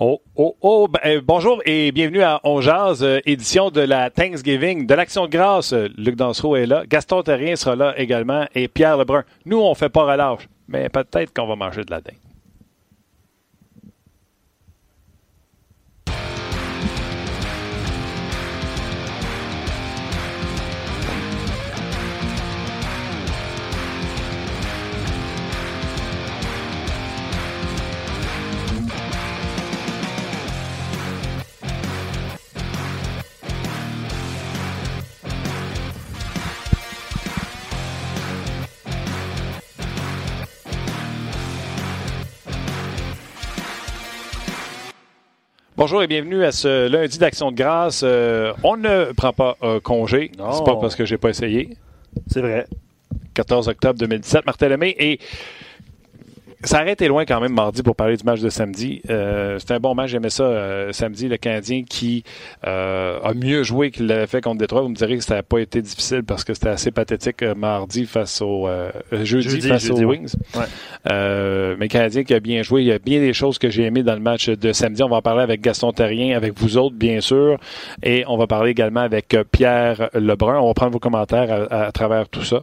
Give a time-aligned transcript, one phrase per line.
[0.00, 4.10] Oh, oh, oh, ben, euh, bonjour et bienvenue à On Jazz, euh, édition de la
[4.10, 5.72] Thanksgiving, de l'Action de grâce.
[5.72, 9.22] Luc Dansereau est là, Gaston Terrien sera là également et Pierre Lebrun.
[9.46, 12.23] Nous, on fait pas relâche, mais peut-être qu'on va manger de la dinde.
[45.84, 48.00] Bonjour et bienvenue à ce lundi d'Action de grâce.
[48.04, 50.30] Euh, on ne prend pas un congé.
[50.34, 51.76] C'est pas parce que j'ai pas essayé.
[52.26, 52.66] C'est vrai.
[53.34, 54.96] 14 octobre 2017, Martin Lemay.
[54.98, 55.20] Et
[56.64, 59.02] ça a été loin quand même mardi pour parler du match de samedi.
[59.10, 61.28] Euh, C'était un bon match, j'aimais ça euh, samedi.
[61.28, 62.24] Le Canadien qui
[62.66, 64.82] euh, a mieux joué qu'il l'avait fait contre Détroit.
[64.82, 67.54] Vous me direz que ça n'a pas été difficile parce que c'était assez pathétique euh,
[67.54, 68.68] mardi face au
[69.12, 70.34] jeudi, face aux Wings.
[71.04, 72.82] mais le Canadien qui a bien joué.
[72.82, 75.02] Il y a bien des choses que j'ai aimées dans le match de samedi.
[75.02, 77.58] On va en parler avec Gaston Terrien, avec vous autres, bien sûr.
[78.02, 80.58] Et on va parler également avec Pierre Lebrun.
[80.60, 82.62] On va prendre vos commentaires à, à travers tout ça.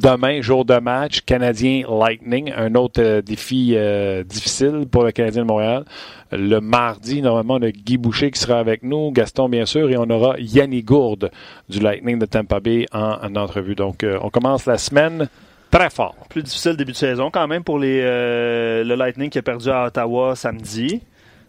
[0.00, 5.48] Demain, jour de match, Canadien Lightning, un autre défi euh, difficile pour le Canadien de
[5.48, 5.84] Montréal.
[6.30, 9.96] Le mardi, normalement, on a Guy Boucher qui sera avec nous, Gaston bien sûr, et
[9.96, 11.30] on aura Yannick Gourde
[11.68, 13.74] du Lightning de Tampa Bay en, entrevue.
[13.74, 15.28] Donc, euh, on commence la semaine
[15.70, 16.14] très fort.
[16.30, 19.68] Plus difficile début de saison quand même pour les, euh, le Lightning qui a perdu
[19.68, 21.02] à Ottawa samedi.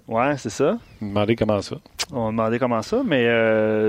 [0.08, 0.78] Ouais, c'est ça.
[1.02, 1.78] Demandez comment ça.
[2.12, 3.26] On demandait comment ça, mais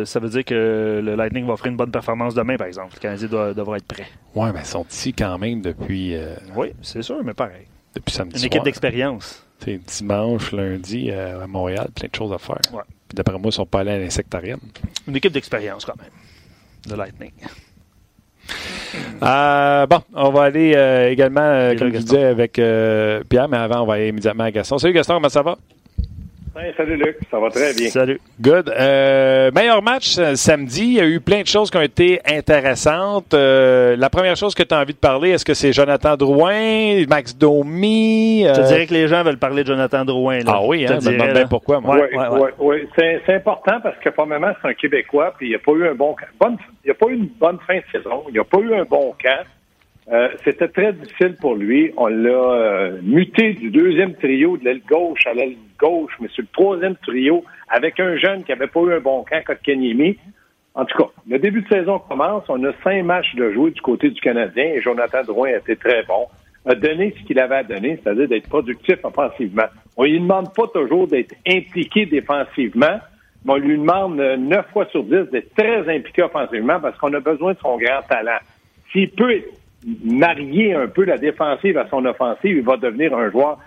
[0.05, 2.91] ça veut dire que le Lightning va offrir une bonne performance demain, par exemple.
[2.95, 4.07] Le Canadien doit, devra être prêt.
[4.37, 6.15] Oui, mais ils sont ici quand même depuis.
[6.55, 7.67] Oui, c'est sûr, mais pareil.
[7.95, 9.45] Depuis samedi Une équipe d'expérience.
[9.67, 12.61] Dimanche, lundi, euh, à Montréal, plein de choses à faire.
[12.73, 12.83] Ouais.
[13.09, 14.61] Puis d'après moi, ils ne sont pas allés à l'insectarium.
[15.09, 16.11] Une équipe d'expérience quand même.
[16.87, 17.33] De Lightning.
[19.23, 23.87] Euh, bon, on va aller euh, également, comme je disais, avec Pierre, mais avant, on
[23.87, 24.77] va aller immédiatement à Gaston.
[24.77, 25.57] Salut Gaston, comment ça va?
[26.77, 27.89] Salut Luc, ça va très bien.
[27.89, 28.21] Salut.
[28.41, 28.71] Good.
[28.71, 30.85] Euh, meilleur match euh, samedi.
[30.85, 33.35] Il y a eu plein de choses qui ont été intéressantes.
[33.35, 37.05] Euh, la première chose que tu as envie de parler, est-ce que c'est Jonathan Drouin,
[37.09, 38.45] Max Domi?
[38.45, 40.41] Je dirais que les gens veulent parler de Jonathan Drouin.
[40.47, 41.81] Ah oui, hein, je me demande bien pourquoi.
[41.85, 45.59] Oui, ouais, ouais, c'est important parce que probablement c'est un Québécois, puis il n'y a
[45.59, 48.35] pas eu un bon, bonne, il a pas eu une bonne fin de saison, il
[48.35, 49.45] n'y a pas eu un bon camp.
[50.13, 51.93] Euh, c'était très difficile pour lui.
[51.97, 56.43] On l'a euh, muté du deuxième trio de l'aile gauche à l'aile gauche, mais sur
[56.43, 60.19] le troisième trio, avec un jeune qui n'avait pas eu un bon camp, Kotkaniemi.
[60.75, 62.45] En tout cas, le début de saison commence.
[62.49, 65.77] On a cinq matchs de jouer du côté du Canadien et Jonathan Drouin a été
[65.77, 66.27] très bon.
[66.67, 69.67] A donné ce qu'il avait à donner, c'est-à-dire d'être productif offensivement.
[69.97, 72.99] On lui demande pas toujours d'être impliqué défensivement,
[73.45, 77.13] mais on lui demande euh, neuf fois sur dix d'être très impliqué offensivement parce qu'on
[77.13, 78.39] a besoin de son grand talent.
[78.91, 79.43] S'il peut
[80.03, 83.59] marier un peu la défensive à son offensive, il va devenir un joueur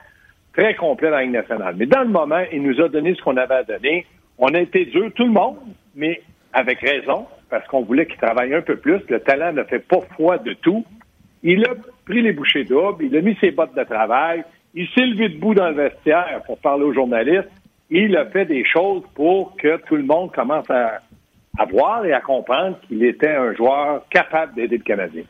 [0.58, 1.76] très complet dans la nationale.
[1.78, 4.06] Mais dans le moment, il nous a donné ce qu'on avait à donner.
[4.40, 5.58] On a été dur, tout le monde,
[5.96, 9.00] mais avec raison, parce qu'on voulait qu'il travaille un peu plus.
[9.08, 10.84] Le talent ne fait pas foi de tout.
[11.44, 11.76] Il a
[12.06, 15.54] pris les bouchées doubles, il a mis ses bottes de travail, il s'est levé debout
[15.54, 17.50] dans le vestiaire pour parler aux journalistes.
[17.90, 21.02] Il a fait des choses pour que tout le monde commence à
[21.58, 25.24] à voir et à comprendre qu'il était un joueur capable d'aider le Canadien.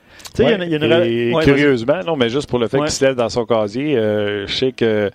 [1.44, 4.54] curieusement, non, mais juste pour le fait qu'il se lève dans son casier, euh, je
[4.54, 5.10] sais que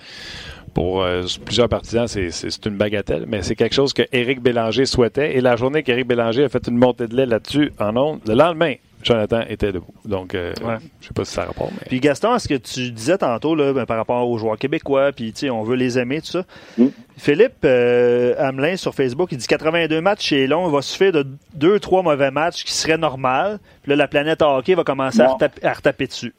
[0.75, 5.37] pour euh, plusieurs partisans, c'est une bagatelle, mais c'est quelque chose que Éric Bélanger souhaitait.
[5.37, 8.35] Et la journée qu'Éric Bélanger a fait une montée de lait là-dessus en ondes, le
[8.35, 9.95] lendemain, Jonathan était debout.
[10.05, 11.73] Donc, euh, je ne sais pas si ça rapporte.
[11.73, 11.87] Mais...
[11.89, 15.35] Puis Gaston, ce que tu disais tantôt là, ben, par rapport aux joueurs québécois, puis
[15.51, 16.45] on veut les aimer, tout ça.
[16.79, 16.87] Mm.
[17.19, 21.27] Philippe euh, Hamelin sur Facebook, il dit 82 matchs chez long, il va suffire de
[21.55, 23.59] deux, trois mauvais matchs qui seraient normal.
[23.83, 26.35] Puis là, la planète hockey va commencer à, retaper, dessus.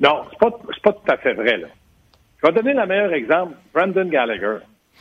[0.00, 0.50] Non, c'est pas,
[0.82, 1.58] pas tout à fait vrai.
[1.58, 1.68] Là.
[2.42, 3.54] Je vais donner le meilleur exemple.
[3.72, 4.56] Brandon Gallagher.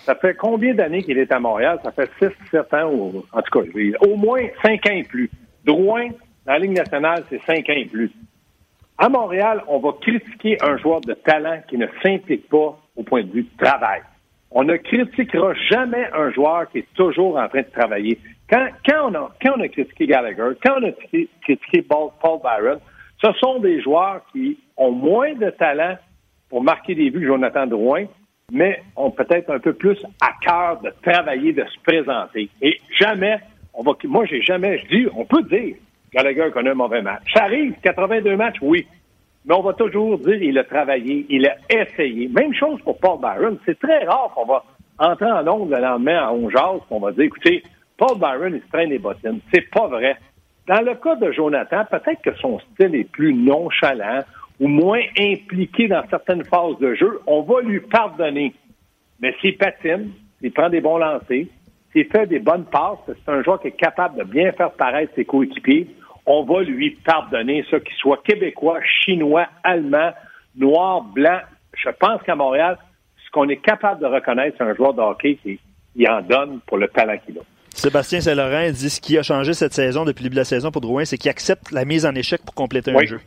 [0.06, 1.80] Ça fait combien d'années qu'il est à Montréal?
[1.84, 3.68] Ça fait 6, 7 ans, en tout cas,
[4.08, 5.30] au moins 5 ans et plus.
[5.66, 6.10] Drouin,
[6.46, 8.12] dans la Ligue nationale, c'est 5 ans et plus.
[8.98, 13.24] À Montréal, on va critiquer un joueur de talent qui ne s'implique pas au point
[13.24, 14.02] de vue du travail.
[14.52, 18.20] On ne critiquera jamais un joueur qui est toujours en train de travailler.
[18.50, 18.68] Quand,
[19.02, 20.92] on, a, quand on a critiqué Gallagher, quand on a
[21.42, 22.80] critiqué Paul Byron,
[23.24, 25.98] ce sont des joueurs qui ont moins de talent
[26.52, 28.04] pour marquer des buts Jonathan Drouin,
[28.52, 32.50] mais ont peut-être un peu plus à cœur de travailler, de se présenter.
[32.62, 33.38] Et jamais,
[33.74, 35.78] on va, moi, j'ai jamais, je dis, on peut dire,
[36.14, 37.24] Gallagher connaît un mauvais match.
[37.34, 38.86] Ça arrive, 82 matchs, oui.
[39.46, 42.28] Mais on va toujours dire il a travaillé, il a essayé.
[42.28, 43.58] Même chose pour Paul Byron.
[43.66, 44.64] C'est très rare qu'on va
[45.00, 46.54] entrer en onde le lendemain à 11
[46.92, 47.64] on va dire, écoutez,
[47.98, 49.40] Paul Byron, il se traîne les bottines.
[49.54, 50.18] C'est pas vrai.
[50.68, 54.20] Dans le cas de Jonathan, peut-être que son style est plus nonchalant
[54.62, 57.20] ou moins impliqué dans certaines phases de jeu.
[57.26, 58.54] On va lui pardonner.
[59.20, 61.48] Mais s'il patine, s'il prend des bons lancers,
[61.92, 65.14] s'il fait des bonnes passes, c'est un joueur qui est capable de bien faire paraître
[65.16, 65.88] ses coéquipiers,
[66.28, 70.12] on va lui pardonner ça, qu'il soit québécois, chinois, allemand,
[70.56, 71.40] noir, blanc.
[71.76, 72.78] Je pense qu'à Montréal,
[73.26, 76.78] ce qu'on est capable de reconnaître, c'est un joueur de hockey qui en donne pour
[76.78, 77.42] le talent qu'il a.
[77.70, 80.72] Sébastien Saint-Laurent dit ce qui a changé cette saison depuis le début de la saison
[80.72, 83.20] pour Drouin, c'est qu'il accepte la mise en échec pour compléter un jeu.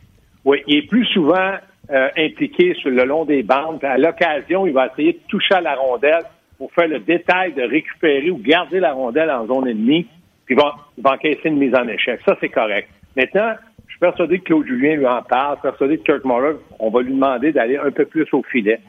[0.45, 1.55] Oui, il est plus souvent
[1.89, 3.83] euh, impliqué sur le long des bandes.
[3.83, 6.23] À l'occasion, il va essayer de toucher à la rondelle
[6.57, 10.07] pour faire le détail de récupérer ou garder la rondelle en zone ennemie,
[10.45, 12.21] puis il va, il va encaisser une mise en échec.
[12.25, 12.89] Ça, c'est correct.
[13.17, 13.53] Maintenant,
[13.87, 17.01] je suis persuadé que Claude Julien lui en parle, persuadé que Kirk Muller, on va
[17.01, 18.79] lui demander d'aller un peu plus au filet,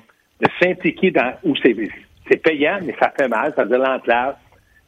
[0.41, 1.75] de s'impliquer dans où c'est
[2.31, 4.35] c'est payant, mais ça fait mal, ça veut dire l'enclave,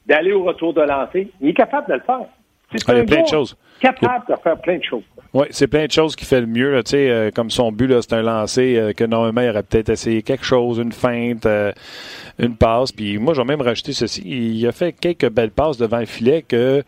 [0.06, 1.28] d'aller au retour de lancer.
[1.40, 2.26] Il est capable de le faire.
[2.70, 3.56] C'est ah, plein de choses.
[3.80, 5.04] capable de faire plein de choses.
[5.34, 6.72] Oui, c'est plein de choses qui fait le mieux.
[6.72, 10.22] Là, euh, comme son but, c'est un lancer euh, que normalement, il aurait peut-être essayé
[10.22, 11.70] quelque chose, une feinte, euh,
[12.38, 12.92] une passe.
[12.92, 14.22] Puis moi, j'ai même rajouté ceci.
[14.24, 16.82] Il a fait quelques belles passes devant le filet que,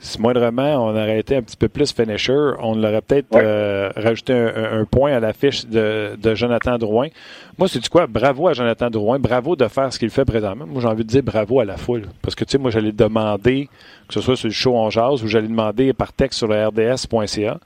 [0.00, 4.84] si moindrement, on aurait été un petit peu plus finisher, on aurait peut-être rajouté un,
[4.84, 7.08] point à la fiche de, de Jonathan Drouin.
[7.56, 8.08] Moi, c'est du quoi?
[8.08, 9.20] Bravo à Jonathan Drouin.
[9.20, 10.66] Bravo de faire ce qu'il fait présentement.
[10.66, 12.02] Moi, j'ai envie de dire bravo à la foule.
[12.20, 13.68] Parce que, tu sais, moi, j'allais demander,
[14.08, 16.66] que ce soit sur le show en jazz ou j'allais demander par texte sur le
[16.68, 17.58] rds.ca.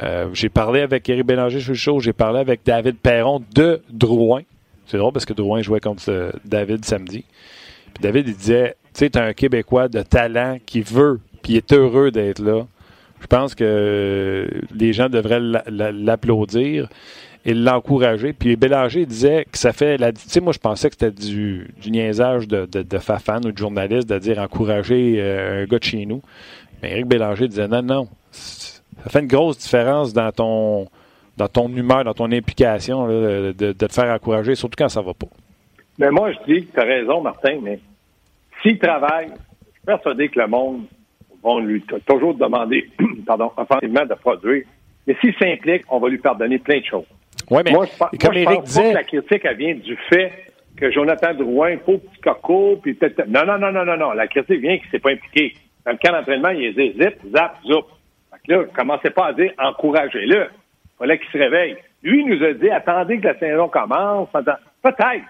[0.00, 3.82] Euh, j'ai parlé avec Éric Bélanger sur le show, j'ai parlé avec David Perron de
[3.90, 4.42] Drouin.
[4.86, 7.24] C'est drôle parce que Drouin jouait contre euh, David samedi.
[8.00, 12.40] David, disait, tu sais, t'es un Québécois de talent qui veut, puis est heureux d'être
[12.40, 12.66] là.
[13.20, 16.88] Je pense que les gens devraient l'applaudir
[17.44, 18.32] et l'encourager.
[18.32, 19.96] Puis Bélanger disait que ça fait.
[19.98, 24.18] Tu sais, moi, je pensais que c'était du, niaisage de, Fafan ou de journaliste de
[24.18, 26.22] dire encourager euh, un gars de chez nous.
[26.82, 28.08] Mais Éric Bélanger disait non, non.
[28.30, 30.88] Ça fait une grosse différence dans ton
[31.36, 35.14] dans ton humeur, dans ton implication, de, de, te faire encourager, surtout quand ça va
[35.14, 35.28] pas.
[35.98, 37.80] Mais moi, je dis que tu as raison, Martin, mais
[38.62, 40.82] s'il travaille, je suis persuadé que le monde
[41.42, 42.88] va lui toujours demander,
[43.26, 44.64] pardon, offensivement de produire.
[45.06, 47.06] Mais s'il s'implique, on va lui pardonner plein de choses.
[47.50, 48.90] Oui, mais comme Éric disait...
[48.90, 50.32] que la critique, elle vient du fait
[50.76, 53.26] que Jonathan Drouin, faux petit coco, puis peut-être...
[53.26, 54.12] Non, non, non, non, non, non.
[54.12, 55.54] La critique vient qu'il ne s'est pas impliqué.
[55.84, 57.84] Dans le cas d'entraînement, il est zip, zap, zoup.
[58.48, 60.46] Là, commencez pas à dire encouragez-le.
[60.46, 61.76] Il fallait qu'il se réveille.
[62.02, 64.28] Lui, il nous a dit attendez que la saison commence.
[64.82, 65.24] Peut-être.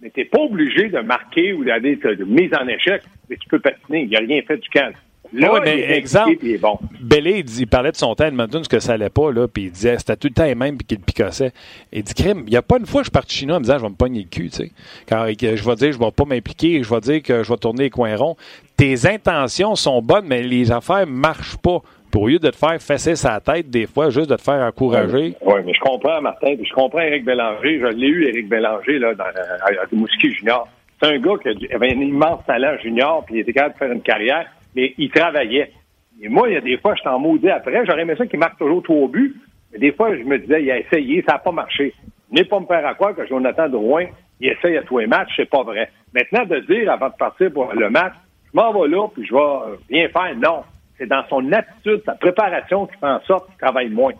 [0.00, 3.48] Mais tu n'es pas obligé de marquer ou d'aller de mise en échec, mais tu
[3.48, 4.02] peux patiner.
[4.02, 4.94] Il n'a rien fait du calme.
[5.32, 6.78] Là, oui, mais exemple, il, bon.
[7.00, 9.96] il, parlait de son temps Edmonton, ce que ça allait pas, là, puis il disait
[9.98, 11.52] c'était tout le temps les mêmes, puis qu'il picassait.
[11.90, 13.54] Il dit, crime, il n'y a pas une fois que je suis parti chez nous
[13.54, 14.70] en me disant, je vais me pogner le cul, tu sais.
[15.08, 17.84] Quand je vais dire, je vais pas m'impliquer, je vais dire que je vais tourner
[17.84, 18.36] les coins ronds.
[18.76, 21.80] Tes intentions sont bonnes, mais les affaires marchent pas.
[22.10, 25.34] Pour lieu de te faire fesser sa tête, des fois, juste de te faire encourager.
[25.40, 27.80] Oui, mais je comprends, Martin, puis je comprends Éric Bélanger.
[27.80, 30.68] Je l'ai eu, Éric Bélanger, là, dans, à, Mouski Junior.
[31.00, 33.92] C'est un gars qui avait un immense talent junior, puis il était capable de faire
[33.92, 35.72] une carrière mais il travaillait.
[36.20, 37.84] Et moi, il y a des fois, je t'en maudis après.
[37.86, 39.34] J'aurais aimé ça qu'il marque toujours trois buts.
[39.72, 41.94] Mais des fois, je me disais, il a essayé, ça n'a pas marché.
[42.30, 44.06] N'est pas me faire à croire que Jonathan Drouin,
[44.40, 45.90] il essaye à tous les matchs, c'est pas vrai.
[46.14, 48.14] Maintenant, de dire avant de partir pour le match,
[48.52, 50.62] je m'en vais là, puis je vais bien faire, non.
[50.98, 54.12] C'est dans son attitude, sa préparation qui fait en sorte qu'il travaille moins.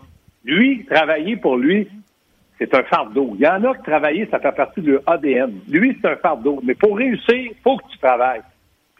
[0.44, 1.88] Lui, travailler pour lui,
[2.58, 3.32] c'est un fardeau.
[3.34, 5.52] Il y en a qui travailler, ça fait partie de l'ADN.
[5.68, 6.60] Lui, c'est un fardeau.
[6.62, 8.42] Mais pour réussir, il faut que tu travailles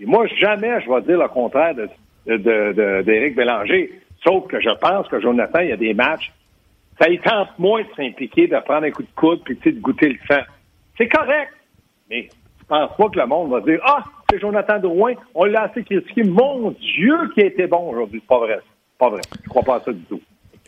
[0.07, 1.95] moi, jamais je vais dire le contraire d'Éric
[2.27, 4.01] de, de, Bélanger.
[4.25, 6.33] Sauf que je pense que Jonathan, il y a des matchs,
[7.01, 10.11] ça y tente moins de s'impliquer, de prendre un coup de coude, puis de goûter
[10.11, 10.43] le sang.
[10.97, 11.53] C'est correct.
[12.09, 12.29] Mais
[12.61, 15.83] je pense pas que le monde va dire Ah, c'est Jonathan Drouin, on l'a assez
[15.83, 16.23] critiqué.
[16.23, 18.21] Mon Dieu, qui a été bon aujourd'hui.
[18.21, 18.61] Pas vrai.
[18.99, 19.23] Pas vrai.
[19.45, 20.21] Je crois pas à ça du tout.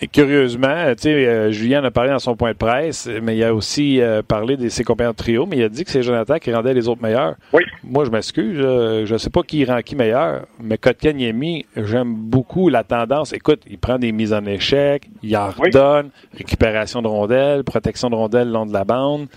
[0.03, 3.45] Et curieusement, tu sais, euh, Julien a parlé dans son point de presse, mais il
[3.45, 6.03] a aussi euh, parlé de ses compagnons de trio, mais il a dit que c'est
[6.03, 7.37] Jonathan qui rendait les autres meilleurs.
[7.53, 7.63] Oui.
[7.85, 12.69] Moi, je m'excuse, je ne sais pas qui rend qui meilleur, mais Kotkaniemi, j'aime beaucoup
[12.69, 13.33] la tendance.
[13.33, 18.17] Écoute, il prend des mises en échec, il en redonne, récupération de rondelles, protection de
[18.17, 19.29] rondelles le long de la bande.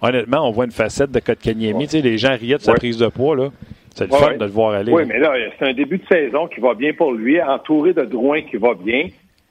[0.00, 1.84] Honnêtement, on voit une facette de Kotkaniemi.
[1.84, 3.50] Tu sais, les gens riaient de sa prise de poids, là.
[3.94, 4.92] C'est le fun de le voir aller.
[4.92, 8.02] Oui, mais là, c'est un début de saison qui va bien pour lui, entouré de
[8.02, 9.08] Drouin qui va bien.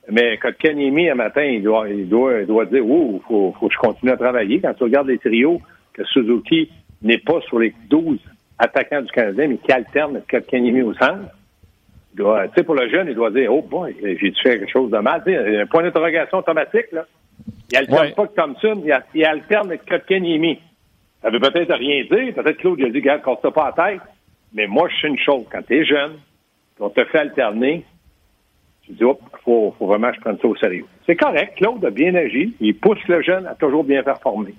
[0.10, 3.68] Mais quand Kanyemi, un matin, il doit, il doit, il doit dire, oh, faut, faut
[3.68, 4.62] que je continue à travailler.
[4.62, 5.62] Quand tu regardes les trios,
[5.94, 6.70] que Suzuki
[7.02, 8.20] n'est pas sur les 12
[8.58, 11.32] attaquants du Canadien, mais qui alterne Kanyemi au centre,
[12.16, 12.24] tu
[12.56, 15.22] sais, pour le jeune, il doit dire, oh, boy, j'ai-tu fait quelque chose de mal?
[15.26, 17.06] Tu sais, un point d'interrogation automatique, là.
[17.72, 18.84] Il alterne pas que Thompson,
[19.14, 20.60] il, alterne avec Kotkaniemi.
[21.22, 22.34] Ça veut peut-être rien dire.
[22.34, 24.02] Peut-être Claude a dit, regarde, casse pas la tête.
[24.54, 25.46] Mais moi, je sais une chose.
[25.52, 26.14] Quand tu es jeune,
[26.80, 27.86] on te fait alterner,
[28.88, 30.86] tu dis, hop, faut, faut vraiment que je prenne ça au sérieux.
[31.06, 31.56] C'est correct.
[31.58, 32.53] Claude a bien agi.
[32.60, 34.56] Il pousse le jeune à toujours bien performer.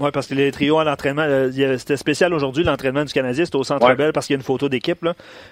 [0.00, 3.56] Oui, parce que les trios à l'entraînement, euh, c'était spécial aujourd'hui, l'entraînement du Canadien, c'était
[3.56, 4.98] au Centre Bell parce qu'il y a une photo d'équipe.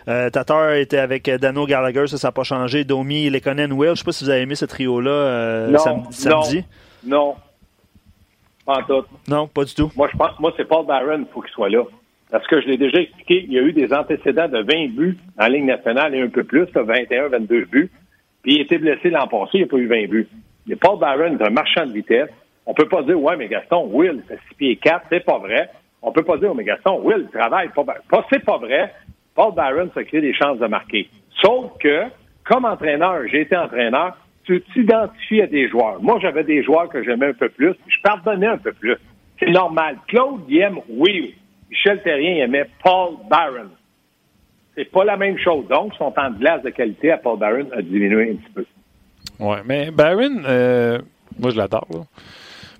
[0.08, 2.84] Euh, Tatar était avec euh, Dano Gallagher, ça n'a pas changé.
[2.84, 5.78] Domi, Lekonen, Will, je ne sais pas si vous avez aimé ce trio-là euh,
[6.10, 6.64] samedi.
[7.04, 7.36] Non,
[8.66, 9.06] pas en tout.
[9.28, 9.92] Non, pas du tout.
[9.94, 11.84] Moi, je pense, moi, c'est Paul Barron, il faut qu'il soit là.
[12.30, 15.18] Parce que je l'ai déjà expliqué, il y a eu des antécédents de 20 buts
[15.38, 17.90] en Ligue nationale et un peu plus, 21, 22 buts.
[18.44, 20.28] Puis il était blessé l'an passé, il n'a pas eu 20 buts.
[20.66, 22.28] Mais Paul Barron est un marchand de vitesse.
[22.66, 25.70] On peut pas dire, ouais, mais Gaston, Will, fait 6 pieds 4, c'est pas vrai.
[26.02, 28.92] On peut pas dire, oh, mais Gaston, Will, travaille pas, pas c'est pas vrai.
[29.34, 31.08] Paul Barron se crée des chances de marquer.
[31.42, 32.04] Sauf que,
[32.44, 36.02] comme entraîneur, j'ai été entraîneur, tu t'identifies à des joueurs.
[36.02, 38.96] Moi, j'avais des joueurs que j'aimais un peu plus, je pardonnais un peu plus.
[39.40, 39.96] C'est normal.
[40.06, 41.32] Claude, il aime Will.
[41.70, 43.70] Michel Terrien, il aimait Paul Barron.
[44.76, 45.66] C'est pas la même chose.
[45.68, 48.64] Donc, son temps de glace de qualité à Paul Barron a diminué un petit peu.
[49.38, 50.98] Oui, mais Barron, euh,
[51.38, 52.06] moi, je l'adore.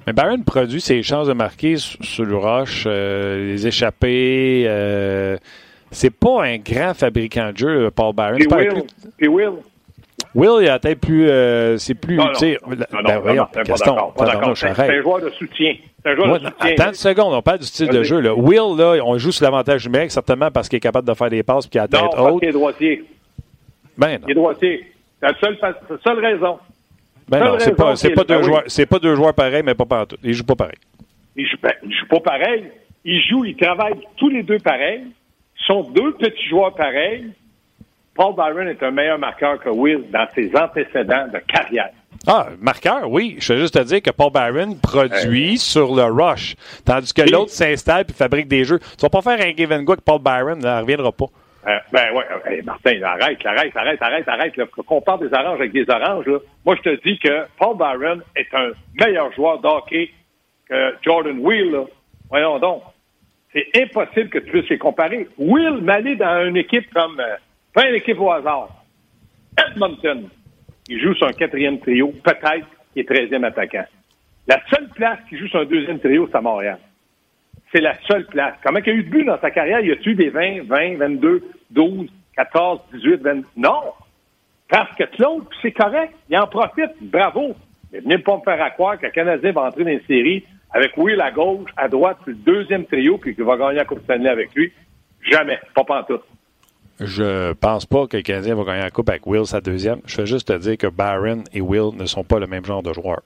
[0.06, 4.64] Mais Barron produit ses chances de marquer sur le rush, euh, les échappées.
[4.66, 5.36] Euh,
[5.90, 8.36] c'est pas un grand fabricant de jeu, Paul Barron.
[8.36, 8.82] Puis Will,
[9.16, 9.52] Puis Will.
[10.34, 11.28] Will, il a peut-être plus.
[11.28, 12.16] Euh, c'est plus.
[12.16, 13.96] Non, non, non, ben, voyons, Gaston,
[14.56, 15.76] c'est un joueur de soutien.
[16.02, 16.70] C'est un joueur de soutien.
[16.72, 18.20] Attends une seconde, on parle du style de jeu.
[18.20, 18.34] Là.
[18.34, 21.42] Will, là, on joue sur l'avantage numérique, certainement parce qu'il est capable de faire des
[21.42, 22.16] passes et qu'il a la tête non, haute.
[22.16, 23.04] Parce qu'il est droitier.
[23.96, 24.26] Ben non.
[24.26, 24.92] Il est droitier.
[25.20, 25.58] C'est la seule,
[26.02, 26.58] seule raison.
[27.28, 29.74] Ben non, c'est pas, c'est pas, deux ben joueurs, c'est pas deux joueurs pareils, mais
[29.74, 30.16] pas partout.
[30.22, 30.76] Ils jouent pas pareil.
[31.36, 32.70] Ils jouent, ben, ils jouent pas pareil.
[33.04, 35.04] Ils jouent, ils travaillent tous les deux pareils.
[35.04, 37.26] Ils sont deux petits joueurs pareils.
[38.14, 41.90] Paul Byron est un meilleur marqueur que Will dans ses antécédents de carrière.
[42.26, 43.36] Ah, marqueur, oui.
[43.40, 46.54] Je veux juste te dire que Paul Byron produit sur le rush,
[46.84, 48.78] tandis que l'autre s'installe et fabrique des jeux.
[48.78, 51.26] Tu vas pas faire un give and go avec Paul Byron, ça ne reviendra pas.
[51.66, 54.56] Euh, ben ouais, hey, Martin, arrête, arrête, arrête, arrête, arrête.
[54.56, 56.38] Là, qu'on parle des oranges avec des oranges, là.
[56.64, 60.10] moi je te dis que Paul Byron est un meilleur joueur d'hockey
[60.68, 61.72] que Jordan Will.
[61.72, 61.84] Là.
[62.30, 62.82] Voyons donc.
[63.52, 65.28] C'est impossible que tu puisses les comparer.
[65.38, 67.36] Will m'aller dans une équipe comme euh,
[67.74, 68.68] pas une équipe au hasard.
[69.58, 70.28] Edmonton.
[70.88, 73.84] Il joue sur un quatrième trio, peut-être, qui est treizième attaquant.
[74.46, 76.78] La seule place qui joue sur un deuxième trio, c'est à Montréal.
[77.72, 78.54] C'est la seule place.
[78.62, 79.80] Comment il a eu de but dans sa carrière?
[79.80, 83.42] Il a eu des 20, 20, 22, 12, 14, 18, 20?
[83.56, 83.82] Non!
[84.68, 86.14] Parce que Claude, c'est correct.
[86.28, 86.92] Il en profite.
[87.00, 87.54] Bravo.
[87.92, 91.20] Mais venez pas me faire croire qu'un Canadien va entrer dans une série avec Will
[91.20, 94.28] à gauche, à droite, sur le deuxième trio, puis qu'il va gagner la Coupe Stanley
[94.28, 94.72] avec lui.
[95.22, 95.58] Jamais.
[95.74, 96.24] Pas pantoute.
[97.00, 100.00] Je pense pas que le Canadien va gagner la Coupe avec Will sa deuxième.
[100.06, 102.82] Je veux juste te dire que Byron et Will ne sont pas le même genre
[102.82, 103.22] de joueurs.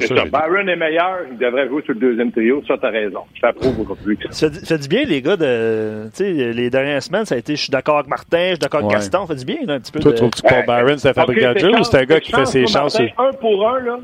[0.00, 0.24] Ça.
[0.24, 2.60] Byron est meilleur, il devrait jouer sur le deuxième trio.
[2.66, 3.20] Ça, t'as raison.
[3.34, 4.18] Je t'approuve aujourd'hui.
[4.30, 7.70] Ça, fait du bien, les gars, de, les dernières semaines, ça a été je suis
[7.70, 9.26] d'accord avec Martin, je suis d'accord avec Gaston.
[9.26, 10.00] Ça fait du bien, là, un petit peu.
[10.00, 10.16] Toi, de...
[10.16, 12.46] trouves-tu que Paul Byron, c'est un fabricant de jeu ou c'est un gars qui fait
[12.46, 12.98] ses chances?
[13.00, 13.98] Un pour un, là,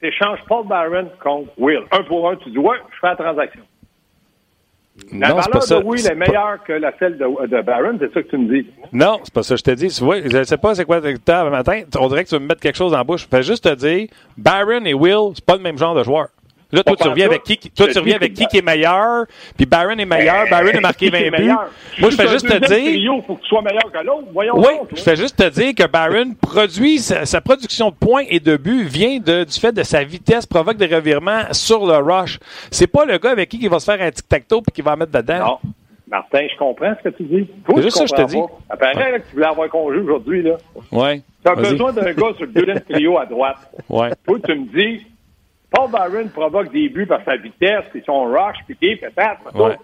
[0.00, 1.80] t'échanges Paul Byron contre Will.
[1.90, 3.62] Un pour un, tu dis, ouais, je fais la transaction.
[5.12, 5.80] La non, valeur pas ça.
[5.80, 6.64] de Will est, meilleure pas...
[6.66, 8.68] que la celle de, de Barron, c'est ça que tu me dis?
[8.92, 9.88] Non, c'est pas ça que je te dis.
[9.88, 11.82] Tu vois, je ne sais pas c'est quoi le temps matin.
[11.98, 13.26] On dirait que tu vas me mettre quelque chose dans la bouche.
[13.28, 14.06] Fais juste te dire,
[14.38, 16.28] Barron et Will, c'est pas le même genre de joueur.
[16.74, 19.26] Là, toi, tu reviens avec qui, toi, tu reviens avec qui qui est meilleur,
[19.56, 21.52] puis Barron est meilleur, Barron a marqué 20 buts.
[22.00, 23.12] Moi, je fais juste te dire.
[23.26, 24.26] Faut que tu sois meilleur que l'autre.
[24.32, 28.40] Voyons oui, je fais juste te dire que Barron produit, sa, production de points et
[28.40, 32.38] de buts vient de, du fait de sa vitesse, provoque des revirements sur le rush.
[32.70, 34.92] C'est pas le gars avec qui il va se faire un tic-tac-toe puis qui va
[34.92, 35.38] en mettre dedans.
[35.38, 35.58] Non.
[36.06, 37.48] Martin, je comprends ce que tu dis.
[37.66, 38.42] C'est juste ça que je te dis.
[38.68, 39.20] Apparaît ouais.
[39.20, 40.56] que tu voulais avoir congé aujourd'hui, là.
[40.92, 41.22] Oui.
[41.44, 43.56] Tu as besoin d'un gars sur le deuxième trio à droite.
[43.88, 44.08] Oui.
[44.26, 45.06] Toi, tu me dis,
[45.74, 49.54] Paul Byron provoque des buts par sa vitesse, puis son rush, puis qui, peut-être.
[49.54, 49.76] Ouais.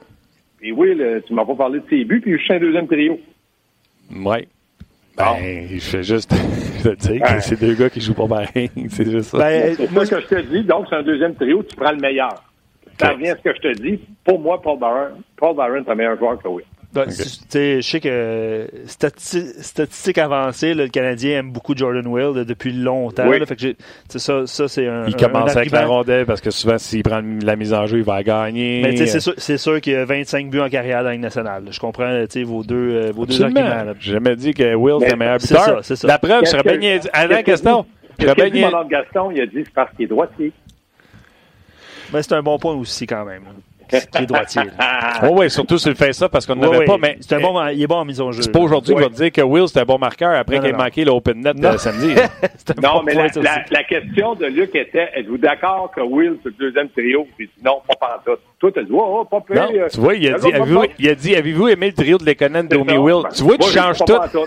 [0.59, 2.87] Puis oui, le, tu m'as pas parlé de ses buts, puis je suis un deuxième
[2.87, 3.19] trio.
[4.15, 4.47] Oui.
[5.17, 6.31] Ben, je fais juste
[6.83, 8.71] te dire que c'est deux gars qui jouent pas pareil.
[8.89, 9.39] c'est juste ça.
[9.39, 10.63] Ben, c'est ça que je te dis.
[10.63, 12.41] Donc, c'est un deuxième trio, tu prends le meilleur.
[12.99, 14.01] Ça revient à ce que je te dis.
[14.25, 16.65] Pour moi, Paul Byron, Paul Byron est un meilleur joueur que Will.
[16.93, 17.81] Ben, okay.
[17.81, 22.73] Je sais que statistique, statistique avancée, là, le Canadien aime beaucoup Jordan Will là, depuis
[22.73, 23.29] longtemps.
[23.29, 23.39] Oui.
[23.39, 23.75] Là, fait que
[24.09, 25.07] ça, ça c'est un.
[25.07, 27.99] Il commence un avec la rondelle parce que souvent, s'il prend la mise en jeu,
[27.99, 28.83] il va gagner.
[28.83, 31.65] Mais c'est sûr, sûr qu'il y a 25 buts en carrière dans la Ligue nationale.
[31.71, 33.95] Je comprends vos deux, vos deux arguments.
[34.01, 35.65] J'ai jamais dit que Will le meilleur buteur.
[35.65, 36.09] Ça, c'est ça.
[36.09, 37.09] La preuve, je serais bien niaisé.
[37.13, 37.87] Alain Gaston.
[38.19, 40.53] Je serais bien Gaston, il a dit c'est parce qu'il est droitier.
[42.13, 43.43] Mais c'est un bon point aussi, quand même.
[43.91, 44.63] Qui est droitier.
[45.23, 46.95] oui, oui, surtout s'il fait ça parce qu'on n'avait Oui, pas.
[46.95, 47.01] oui.
[47.03, 48.43] Mais C'est un bon, il est bon en mise en jeu.
[48.43, 50.69] c'est pas aujourd'hui qu'on va te dire que Will, c'est un bon marqueur après qu'il
[50.69, 51.73] ait manqué l'open net Non.
[51.73, 52.15] de samedi.
[52.83, 53.27] Non, bon mais point,
[53.71, 57.81] la, question de Luc était êtes-vous d'accord que Will, c'est le deuxième trio Puis non,
[57.87, 58.41] pas pantoute?
[58.59, 59.43] Toi, t'as dit oh, pas.
[59.55, 61.87] Non, euh, tu vois, il a le dit, avez-vous, pas- il a dit, avez-vous aimé
[61.89, 62.97] le trio de Lekonen, Domi.
[62.97, 63.23] Will?
[63.35, 64.47] Tu vois, tu moi, changes pas tout.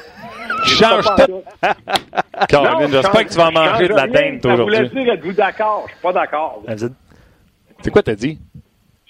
[0.66, 1.28] Tu pantoute.
[1.28, 1.68] tout.
[2.48, 4.78] Caroline, j'espère change- que tu vas en manger de la change dinde, toi, Ça voulait
[4.80, 5.04] aujourd'hui.
[5.04, 5.84] dire êtes-vous d'accord?
[5.88, 6.64] Je suis pas d'accord.
[7.82, 8.40] C'est quoi t'as dit?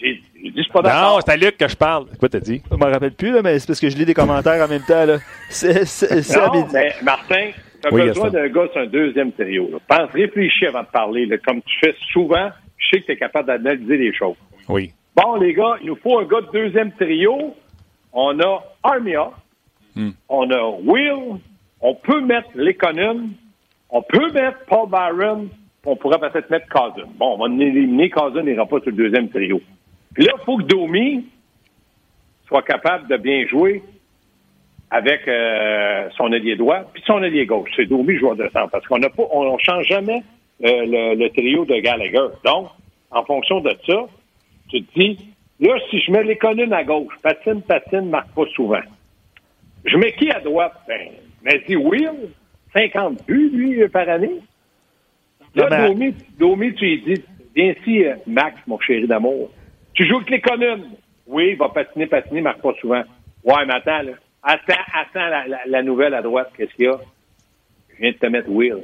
[0.03, 1.15] J'ai j'ai dit je suis pas d'accord.
[1.15, 2.05] Non, c'est à Luc que je parle.
[2.19, 2.61] Quoi t'as dit?
[2.69, 4.81] Je m'en rappelle plus, là, mais c'est parce que je lis des commentaires en même
[4.83, 5.05] temps.
[5.05, 5.17] Là.
[5.49, 8.29] C'est, c'est, c'est- Non, mais Martin, tu as Oui, besoin Gaston.
[8.39, 9.69] d'un gars sur un deuxième trio.
[9.71, 9.77] là.
[9.87, 11.25] Pense, réfléchis avant de parler.
[11.25, 11.37] là.
[11.37, 14.35] Comme tu fais souvent, je sais que tu es capable d'analyser les choses.
[14.67, 14.91] Oui.
[15.15, 17.55] Bon, les gars, il nous faut un gars de deuxième trio.
[18.11, 19.31] On a Armia.
[19.95, 20.09] Hmm.
[20.27, 21.39] On a Will.
[21.79, 23.29] On peut mettre Lekonen.
[23.89, 25.47] On peut mettre Paul Byron.
[25.85, 27.07] On pourrait peut-être mettre Cousin.
[27.19, 29.61] Bon, on va éliminer Cousin, il n'ira pas sur le deuxième trio.
[30.13, 31.25] Puis là, il faut que Domi
[32.47, 33.81] soit capable de bien jouer
[34.91, 37.71] avec euh, son allié droit puis son allié gauche.
[37.75, 40.21] C'est Domi joueur de centre parce qu'on n'a pas, on, on change jamais
[40.63, 42.27] euh, le, le trio de Gallagher.
[42.45, 42.69] Donc,
[43.11, 44.05] en fonction de ça,
[44.69, 45.17] tu te dis,
[45.59, 48.81] là, si je mets les colonnes à gauche, patine, patine, marque pas souvent.
[49.85, 50.73] Je mets qui à droite?
[50.87, 51.09] Ben,
[51.43, 52.29] mais dis Will,
[52.73, 54.39] 50 buts, lui, par année.
[55.55, 57.23] Là, mais- Domi, Domi, tu lui dis,
[57.55, 59.49] viens ici, euh, Max, mon chéri d'amour.
[59.93, 60.85] Tu joues avec les colonnes.
[61.27, 63.03] Oui, il va patiner, patiner, marque pas souvent.
[63.43, 64.11] Ouais, mais attends, là.
[64.43, 66.97] Attends, attends la, la- la nouvelle à droite, qu'est-ce qu'il y a?
[67.89, 68.79] Je viens de te mettre Will.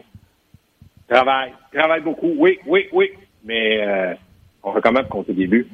[1.10, 2.32] Travaille, travaille beaucoup.
[2.38, 3.12] Oui, oui, oui.
[3.44, 4.13] Mais euh,
[4.63, 5.68] on recommence contre des buts.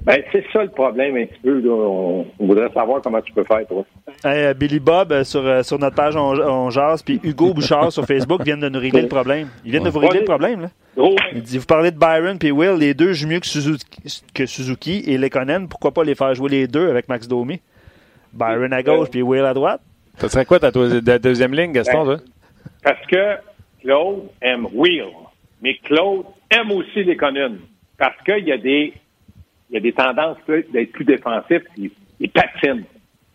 [0.00, 1.58] Ben, c'est ça le problème un petit peu.
[1.60, 1.70] Là.
[1.72, 3.84] On, on voudrait savoir comment tu peux faire, toi.
[4.24, 7.52] Hey, euh, Billy Bob euh, sur, euh, sur notre page on, on jase, puis Hugo
[7.54, 9.48] Bouchard sur Facebook viennent de nous régler le problème.
[9.64, 10.60] Ils viennent de vous régler le problème.
[10.60, 10.68] Là.
[10.96, 14.22] Gros, Il dit, vous parlez de Byron puis Will, les deux jouent mieux que Suzuki,
[14.34, 15.68] que Suzuki et Lekonen.
[15.68, 17.60] Pourquoi pas les faire jouer les deux avec Max Domi?
[18.32, 19.80] Byron à gauche puis Will à droite.
[20.16, 22.06] Ça serait quoi ta, deuxième ligne, Gaston?
[22.06, 22.24] Ben, toi?
[22.82, 23.36] parce que
[23.82, 25.12] Claude aime Will.
[25.60, 27.60] Mais Claude aime aussi les colonnes.
[27.98, 28.94] Parce qu'il y a des
[29.68, 31.62] il y a des tendances d'être plus défensif.
[31.76, 32.84] Il, il patine.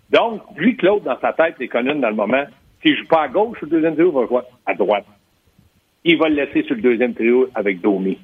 [0.10, 2.46] Donc, lui, Claude, dans sa tête, les colonnes, dans le moment,
[2.82, 5.06] s'il ne joue pas à gauche le deuxième il va jouer à droite.
[6.04, 8.18] Il va le laisser sur le deuxième trio avec Domi.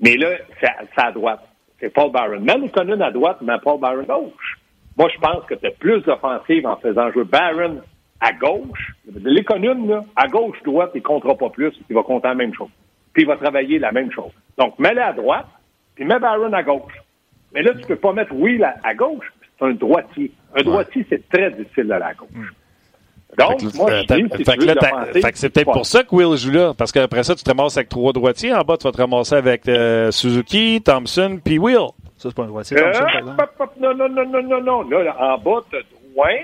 [0.00, 0.30] Mais là,
[0.60, 1.40] c'est à, droite.
[1.80, 2.70] C'est Paul Byron.
[2.70, 4.58] Colonnes à droite, mais Paul Byron à gauche.
[4.96, 7.82] Moi, je pense que tu as plus d'offensive en faisant jouer Byron
[8.20, 8.94] à gauche.
[9.46, 11.72] Colonnes, là, à gauche-droite, il ne comptera pas plus.
[11.88, 12.70] Il va compter la même chose.
[13.12, 14.32] Puis il va travailler la même chose.
[14.58, 15.46] Donc, mets-le à droite,
[15.94, 16.94] puis mets Byron à gauche.
[17.52, 19.32] Mais là, tu ne peux pas mettre Will à, à gauche.
[19.58, 20.30] C'est un droitier.
[20.54, 22.52] Un droitier, c'est très difficile à gauche.
[23.38, 24.78] Donc, Fait que, moi, euh, je dis, t'as- si fait tu que veux là, de
[24.78, 26.72] t'as- l'offensive, fait que c'est peut-être pour ça que Will joue là.
[26.78, 28.54] Parce qu'après ça, tu te ramasses avec trois droitiers.
[28.54, 31.76] En bas, tu vas te ramasser avec euh, Suzuki, Thompson, puis Will.
[32.16, 32.78] Ça, c'est pas un droitier.
[32.78, 33.42] Euh, Thompson, par exemple.
[33.42, 34.88] hop, hop, non, non, non, non, non, non.
[34.88, 35.78] Là, là, en bas, t'as
[36.14, 36.36] Drouin,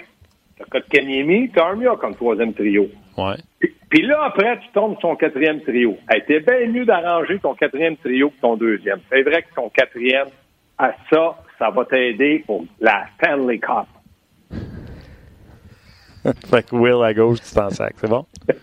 [0.58, 2.88] t'as Kotkaniemi, t'as Armia comme troisième trio.
[3.16, 3.34] Ouais.
[3.58, 5.96] Puis, puis là, après, tu tombes sur ton quatrième trio.
[6.10, 8.98] Hey, t'es bien mieux d'arranger ton quatrième trio que ton deuxième.
[9.10, 10.26] C'est vrai que ton quatrième,
[10.78, 13.86] à ça, ça va t'aider pour la Stanley Cup.
[16.50, 17.94] fait que Will à gauche, tu t'en sacs.
[17.96, 18.24] C'est bon?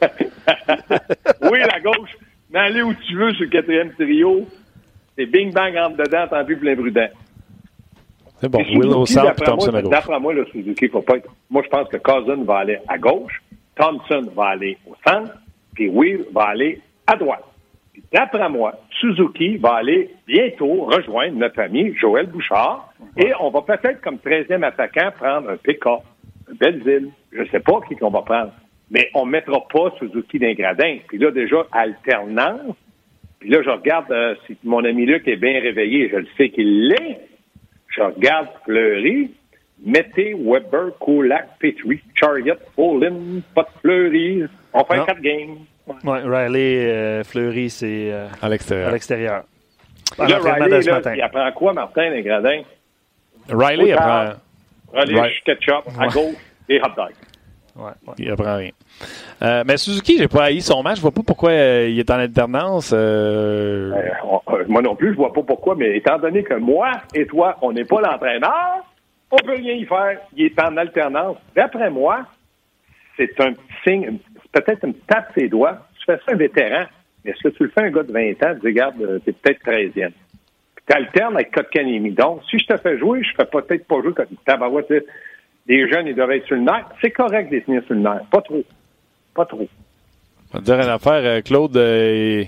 [1.52, 2.12] oui, la gauche,
[2.52, 4.48] mais aller où tu veux sur le quatrième trio,
[5.18, 7.10] c'est bing bang entre dedans, tant pis plein prudent.
[8.40, 8.60] C'est bon.
[8.60, 9.92] Will au centre, puis Thompson moi, à gauche.
[9.92, 11.30] D'après moi, le Suzuki, faut pas être.
[11.50, 13.42] Moi, je pense que Cousin va aller à gauche,
[13.76, 15.34] Thompson va aller au centre,
[15.74, 17.44] puis Will va aller à droite.
[18.14, 24.00] D'après moi, Suzuki va aller bientôt rejoindre notre ami Joël Bouchard, et on va peut-être,
[24.02, 25.86] comme 13e attaquant, prendre un PK,
[26.60, 27.10] Belleville.
[27.32, 28.52] Je ne sais pas qui qu'on va prendre.
[28.92, 30.98] Mais on ne mettra pas Suzuki d'un gradin.
[31.08, 32.76] Puis là, déjà, alternance.
[33.40, 36.10] Puis là, je regarde euh, si mon ami Luc est bien réveillé.
[36.10, 37.20] Je le sais qu'il l'est.
[37.88, 39.32] Je regarde Fleury,
[39.86, 44.44] Mété, Weber, Kulak, Petrie, Chariot, Olin, pas de Fleury.
[44.74, 45.06] On fait Non.
[45.06, 45.58] quatre games.
[46.04, 48.92] Ouais, Riley, euh, Fleury, c'est euh, À l'extérieur.
[50.20, 52.62] Là, Riley, là, il apprend quoi, Martin, les gradins?
[53.50, 54.40] Riley, apprend,
[54.94, 55.44] Right.
[55.46, 56.08] ketchup, à Ouais.
[56.14, 56.36] gauche
[56.70, 57.12] et hot dog.
[57.76, 58.14] Ouais, ouais.
[58.18, 58.72] il apprend rien.
[59.42, 60.98] Euh, mais Suzuki, j'ai pas haï son match.
[60.98, 62.92] Je vois pas pourquoi euh, il est en alternance.
[62.94, 63.92] euh,
[64.68, 67.72] moi non plus, je vois pas pourquoi, mais étant donné que moi et toi, on
[67.72, 68.84] n'est pas l'entraîneur,
[69.32, 70.20] on peut rien y faire.
[70.36, 71.38] Il est en alternance.
[71.56, 72.26] D'après moi,
[73.18, 74.18] c'est un petit signe,
[74.54, 75.78] c'est peut-être une tape ses doigts.
[76.00, 76.84] Tu fais ça un vétéran,
[77.24, 79.20] mais est-ce que tu le fais un gars de 20 ans, tu dis, regarde, euh,
[79.24, 80.12] t'es peut-être 13e.
[80.90, 82.12] Puis tu alternes avec Kotkanemi.
[82.12, 85.06] Donc, si je te fais jouer, je ne fais peut-être pas jouer sais,
[85.68, 86.86] Les jeunes, ils doivent être sur le nerf.
[87.02, 88.22] C'est correct de les tenir sur le nerf.
[88.32, 88.64] Pas trop.
[89.36, 89.68] Pas trop.
[90.52, 91.78] On va te dire une affaire, euh, Claude.
[91.78, 92.44] euh,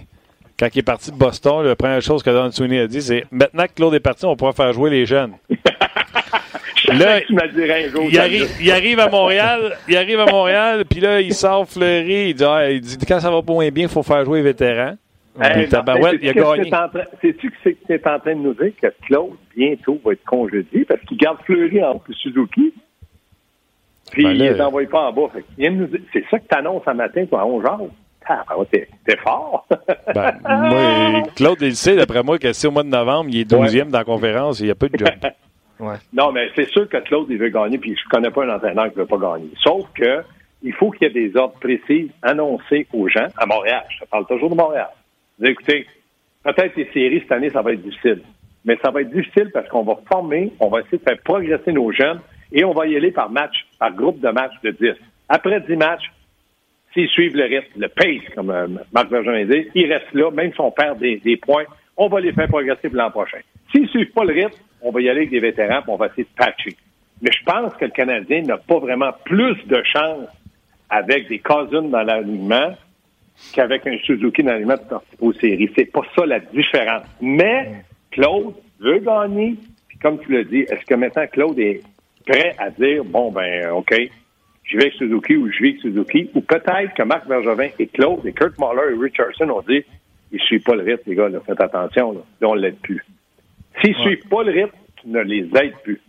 [0.58, 3.26] quand il est parti de Boston, la première chose que Don Sweeney a dit, c'est
[3.32, 5.34] maintenant que Claude est parti, on pourra faire jouer les jeunes.
[6.88, 11.00] là, tu un jour, il, arrive, il, arrive, à Montréal, il arrive à Montréal, puis
[11.00, 13.86] là, il sort fleurir, il dit, ah, il dit quand ça va pas moins bien,
[13.86, 14.98] il faut faire jouer les vétérans.
[15.40, 16.72] Hey, il a gagné.
[17.22, 20.86] Sais-tu que tu es en train de nous dire que Claude, bientôt, va être congédié
[20.86, 22.74] parce qu'il garde Fleury en Suzuki?
[24.12, 25.30] Puis ben il les envoie pas en bas.
[26.12, 27.80] C'est ça que tu annonces un matin, toi, à 11 heures.
[28.28, 28.88] Ah, t'es,
[29.24, 29.68] fort.
[30.14, 33.52] ben, moi, Claude, il sait, d'après moi, que si au mois de novembre, il est
[33.52, 35.10] 12e dans la conférence, il n'y a pas de job.
[35.80, 35.96] ouais.
[36.14, 38.86] Non, mais c'est sûr que Claude, il veut gagner, puis je connais pas un entraîneur
[38.92, 39.50] qui ne veut pas gagner.
[39.62, 40.24] Sauf que
[40.64, 43.84] il faut qu'il y ait des ordres précis annoncés aux gens à Montréal.
[44.00, 44.90] Je parle toujours de Montréal.
[45.44, 45.88] Écoutez,
[46.44, 48.22] peut-être les séries cette année, ça va être difficile.
[48.64, 51.72] Mais ça va être difficile parce qu'on va former, on va essayer de faire progresser
[51.72, 52.20] nos jeunes
[52.52, 54.94] et on va y aller par match, par groupe de matchs de 10.
[55.30, 56.12] Après 10 matchs,
[56.94, 60.52] s'ils suivent le rythme, le pace, comme euh, Marc Bergeron dit, ils restent là, même
[60.54, 61.64] si on perd des, points,
[61.98, 63.40] on va les faire progresser pour l'an prochain.
[63.72, 65.96] S'ils ne suivent pas le rythme, on va y aller avec des vétérans, et on
[65.96, 66.76] va essayer de patcher.
[67.22, 70.28] Mais je pense que le Canadien n'a pas vraiment plus de chance
[70.90, 72.76] avec des Cousins dans l'alignement
[73.54, 75.70] qu'avec un Suzuki dans de participer aux séries.
[75.76, 77.04] C'est pas ça la différence.
[77.22, 79.56] Mais Claude veut gagner,
[79.88, 81.82] puis comme tu l'as dit, est-ce que maintenant Claude est
[82.26, 83.94] prêt à dire, bon, ben, OK,
[84.64, 87.88] je vais avec Suzuki ou je vais avec Suzuki, ou peut-être que Marc Bergevin et
[87.88, 89.84] Claude et Kurt Mahler et Richardson ont dit,
[90.32, 93.04] ils ne suivent pas le rythme, les gars, faites attention, là, on ne l'aide plus.
[93.82, 96.02] S'ils ne suivent pas le rythme, ne les aide plus.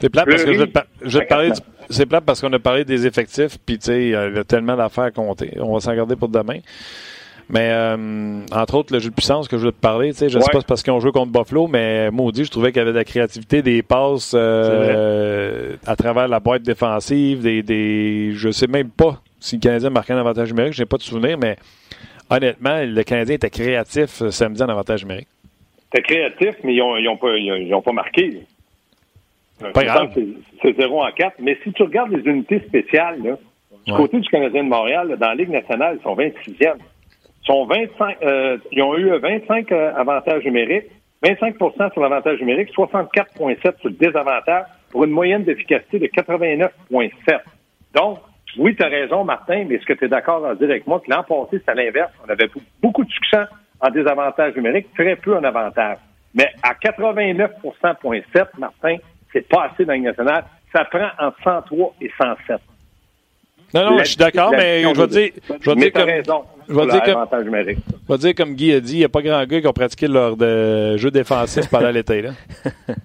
[0.00, 1.52] C'est plat parce que je vais te, parler
[1.88, 4.76] c'est plat parce qu'on a parlé des effectifs, puis tu sais, il y a tellement
[4.76, 5.56] d'affaires à compter.
[5.60, 6.58] On va s'en garder pour demain.
[7.48, 10.28] Mais euh, entre autres, le jeu de puissance que je veux te parler, tu sais,
[10.28, 12.72] je ne sais pas si parce qu'ils ont joué contre Buffalo, mais maudit, je trouvais
[12.72, 17.62] qu'il y avait de la créativité, des passes euh, à travers la boîte défensive, des,
[17.62, 20.96] des je sais même pas si le Canadien marquait un avantage numérique, je n'ai pas
[20.96, 21.56] de souvenir, mais
[22.30, 25.28] honnêtement, le Canadien était créatif euh, samedi en avantage numérique.
[25.94, 28.42] C'était créatif, mais ils n'ont pas, ils ont pas marqué.
[29.58, 30.10] Pas grave.
[30.62, 31.36] C'est 0 en 4.
[31.40, 33.36] Mais si tu regardes les unités spéciales, là,
[33.86, 36.76] du côté du Canadien de Montréal, dans la Ligue nationale, ils sont 26e
[37.46, 40.90] sont 25, euh, ils ont eu 25 euh, avantages numériques,
[41.22, 47.38] 25% sur l'avantage numérique, 64,7 sur le désavantage, pour une moyenne d'efficacité de 89,7.
[47.94, 48.18] Donc,
[48.58, 51.00] oui, tu as raison, Martin, mais est-ce que tu es d'accord à dire avec moi
[51.00, 52.12] que l'an passé, c'est à l'inverse?
[52.26, 52.48] On avait
[52.82, 53.44] beaucoup de succès
[53.80, 55.98] en désavantage numérique, très peu en avantage.
[56.34, 58.96] Mais à 89,7, Martin,
[59.32, 60.44] c'est pas assez dans le national.
[60.72, 62.60] Ça prend entre 103 et 107.
[63.74, 66.74] Non, non, je suis d'accord, mais je vais dire, je vais dire comme, raison, je
[66.74, 69.44] vais dire comme, je vais dire comme Guy a dit, il n'y a pas grand
[69.44, 72.30] gars qui ont pratiqué leur de jeu défensif pendant l'été, là.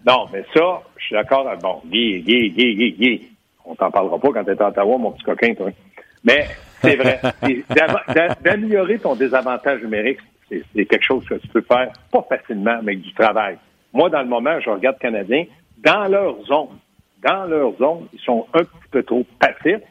[0.06, 1.48] non, mais ça, je suis d'accord.
[1.62, 3.28] Bon, Guy, Guy, Guy, Guy, Guy.
[3.66, 5.70] On t'en parlera pas quand tu es à Ottawa, mon petit coquin, toi.
[6.24, 6.48] Mais
[6.82, 7.20] c'est vrai.
[8.44, 13.02] D'améliorer ton désavantage numérique, c'est quelque chose que tu peux faire pas facilement, mais avec
[13.02, 13.58] du travail.
[13.94, 15.46] Moi, dans le moment, je regarde Canadiens,
[15.84, 16.78] dans leur zone,
[17.24, 19.84] dans leur zone, ils sont un petit peu trop passifs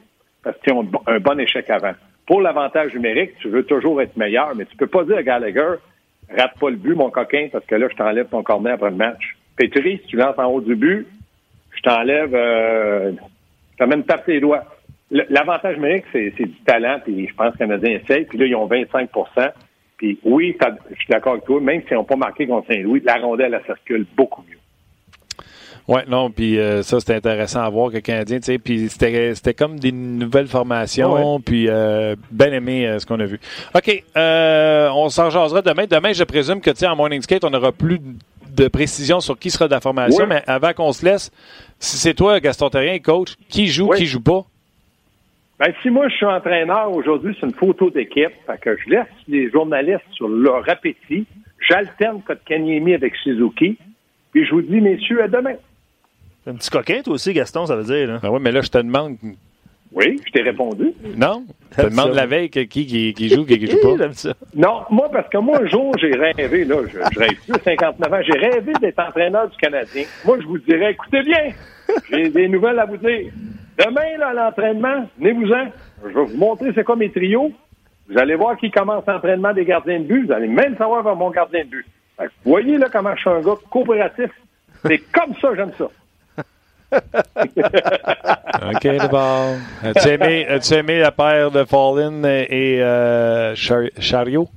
[0.42, 1.92] parce qu'ils ont un bon échec avant.
[2.26, 5.74] Pour l'avantage numérique, tu veux toujours être meilleur, mais tu peux pas dire à Gallagher,
[6.30, 8.96] rate pas le but, mon coquin, parce que là, je t'enlève ton cornet après le
[8.96, 9.36] match.
[9.56, 11.06] Petri, si tu lances en haut du but,
[11.76, 13.12] je t'enlève, euh,
[13.78, 14.64] je même tape tes doigts.
[15.10, 18.54] L'avantage numérique, c'est du talent, puis je pense que les Canadiens essayent, puis là, ils
[18.54, 19.50] ont 25%
[19.96, 20.56] Puis oui,
[20.90, 23.66] je suis d'accord avec toi, même s'ils n'ont pas marqué contre Saint-Louis, la rondelle, elle
[23.66, 24.59] circule beaucoup mieux.
[25.90, 28.88] Oui, non, puis euh, ça, c'était intéressant à voir que le Canadien, tu sais, puis
[28.88, 33.40] c'était comme des nouvelles formations, puis euh, bien aimé euh, ce qu'on a vu.
[33.74, 35.86] OK, on s'en jasera demain.
[35.90, 37.98] Demain, je présume que, tu sais, en Morning Skate, on n'aura plus
[38.54, 41.32] de précision sur qui sera de la formation, mais avant qu'on se laisse,
[41.80, 44.44] si c'est toi, Gaston Terrien, coach, qui joue, qui joue pas?
[45.58, 48.32] Ben, si moi je suis entraîneur aujourd'hui, c'est une photo d'équipe.
[48.46, 51.26] Fait que je laisse les journalistes sur leur appétit.
[51.68, 53.76] J'alterne Kotkaniemi avec Suzuki.
[54.32, 55.56] Puis je vous dis, messieurs, à demain.
[56.46, 58.08] Un petit coquin, toi aussi, Gaston, ça veut dire.
[58.08, 58.18] Là.
[58.22, 59.16] Ben oui, mais là, je te demande.
[59.92, 60.92] Oui, je t'ai répondu.
[61.16, 64.12] Non, je te demande la veille qui, qui, qui, joue, qui, qui joue pas.
[64.12, 64.34] Ça.
[64.54, 68.12] Non, moi, parce que moi, un jour, j'ai rêvé, là, je, je rêve plus 59
[68.12, 70.04] ans, j'ai rêvé d'être entraîneur du Canadien.
[70.24, 71.52] Moi, je vous dirais, écoutez bien,
[72.10, 73.32] j'ai des nouvelles à vous dire.
[73.78, 75.66] Demain, là, à l'entraînement, venez-vous-en.
[76.04, 77.52] Je vais vous montrer c'est quoi mes trios.
[78.08, 80.26] Vous allez voir qui commence l'entraînement des gardiens de but.
[80.26, 81.86] Vous allez même savoir vers mon gardien de but.
[82.18, 84.30] vous voyez là comment je suis un gars coopératif.
[84.84, 85.88] C'est comme ça, j'aime ça.
[86.92, 89.56] OK, d'abord.
[89.82, 94.48] As-tu aimé, as aimé, la paire de Fallin et euh, Chariot?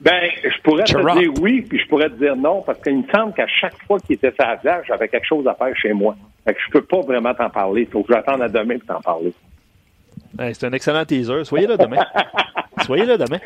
[0.00, 3.04] Ben, je pourrais te dire oui, puis je pourrais te dire non, parce qu'il me
[3.14, 5.92] semble qu'à chaque fois qu'il était sur la plage, j'avais quelque chose à faire chez
[5.92, 6.16] moi.
[6.44, 7.82] Fait que je peux pas vraiment t'en parler.
[7.82, 9.32] Il faut que j'attende à demain pour t'en parler.
[10.34, 11.44] Ben, c'est un excellent teaser.
[11.44, 12.04] Soyez là demain.
[12.84, 13.38] Soyez là demain.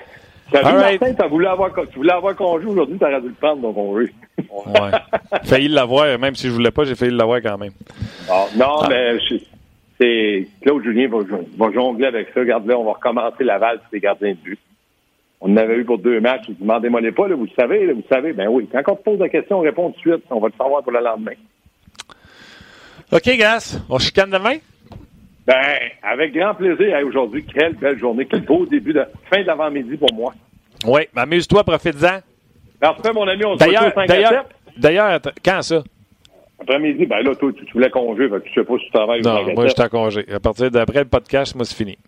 [0.51, 1.01] T'as vu, right.
[1.01, 4.13] Martin, t'as voulu avoir, tu voulais avoir congé aujourd'hui, t'aurais dû le prendre, ton congé.
[4.39, 4.91] ouais.
[5.45, 7.73] failli l'avoir, même si je voulais pas, j'ai failli l'avoir quand même.
[8.29, 8.89] Non, non ah.
[8.89, 9.19] mais
[10.01, 11.19] c'est Claude Julien va,
[11.57, 12.41] va, jongler avec ça.
[12.41, 14.59] Regarde là, on va recommencer Laval sur les gardiens de but.
[15.41, 16.49] On en avait eu pour deux matchs.
[16.49, 18.33] Demandez-moi les pas, là, vous le savez, là, vous le savez.
[18.33, 18.69] Ben oui.
[18.71, 20.25] Quand on te pose la question, on répond tout de suite.
[20.31, 21.33] On va le savoir pour le lendemain.
[23.13, 23.79] OK, Gas.
[23.89, 24.57] On chicane demain?
[25.47, 26.99] Ben, avec grand plaisir.
[27.07, 28.27] Aujourd'hui, quelle belle journée.
[28.29, 30.35] Quel beau début de fin de l'avant-midi pour moi.
[30.85, 32.19] Oui, amuse-toi, profite-en.
[32.81, 33.45] Parfait, mon ami.
[33.45, 34.45] On se retrouve D'ailleurs,
[34.77, 35.83] d'ailleurs, quand ça?
[36.61, 39.67] Après-midi, ben là, toi, tu, voulais congé, tu sais pas si tu travailles Non, moi,
[39.67, 40.25] je suis en congé.
[40.33, 41.99] À partir d'après le podcast, moi, c'est fini.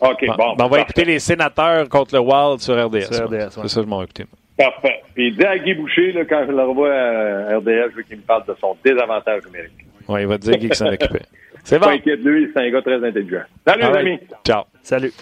[0.00, 0.56] OK, bon.
[0.56, 3.12] Ben, on va écouter les sénateurs contre le Wild sur RDS.
[3.12, 4.24] Sur RDS, C'est ça, je m'en écouté.
[4.56, 5.02] Parfait.
[5.14, 8.16] Puis dis à Guy Boucher, là, quand je le revois à RDS, je veux qu'il
[8.16, 9.86] me parle de son désavantage numérique.
[10.08, 11.22] Oui, il va te dire Guy qui s'en occupait.
[11.64, 11.86] C'est bon.
[11.86, 13.42] Pas inquiète lui, c'est un gars très intelligent.
[13.66, 14.18] Salut, les amis.
[14.44, 14.62] Ciao.
[14.82, 15.12] Salut.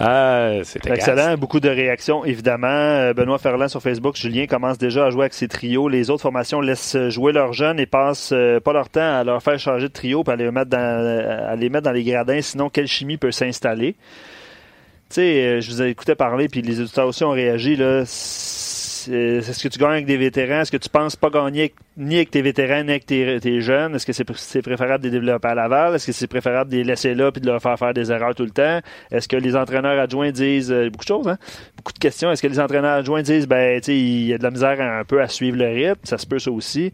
[0.00, 1.36] Ah, c'est excellent.
[1.36, 2.66] Beaucoup de réactions, évidemment.
[2.66, 4.16] Euh, Benoît Ferland sur Facebook.
[4.16, 5.88] Julien commence déjà à jouer avec ses trios.
[5.88, 9.40] Les autres formations laissent jouer leurs jeunes et passent euh, pas leur temps à leur
[9.40, 12.40] faire changer de trio et à les mettre dans, à les mettre dans les gradins.
[12.40, 13.92] Sinon, quelle chimie peut s'installer?
[15.10, 17.76] Tu sais, euh, je vous ai écouté parler, puis les auditeurs aussi ont réagi.
[17.76, 18.02] Là
[19.08, 20.60] est-ce que tu gagnes avec des vétérans?
[20.60, 23.94] Est-ce que tu penses pas gagner ni avec tes vétérans ni avec tes, jeunes?
[23.94, 25.94] Est-ce que c'est préférable de les développer à Laval?
[25.94, 28.34] Est-ce que c'est préférable de les laisser là puis de leur faire faire des erreurs
[28.34, 28.80] tout le temps?
[29.10, 31.38] Est-ce que les entraîneurs adjoints disent euh, beaucoup de choses, hein?
[31.76, 32.30] Beaucoup de questions.
[32.30, 35.04] Est-ce que les entraîneurs adjoints disent ben tu il y a de la misère un
[35.04, 36.00] peu à suivre le rythme?
[36.04, 36.92] Ça se peut ça aussi.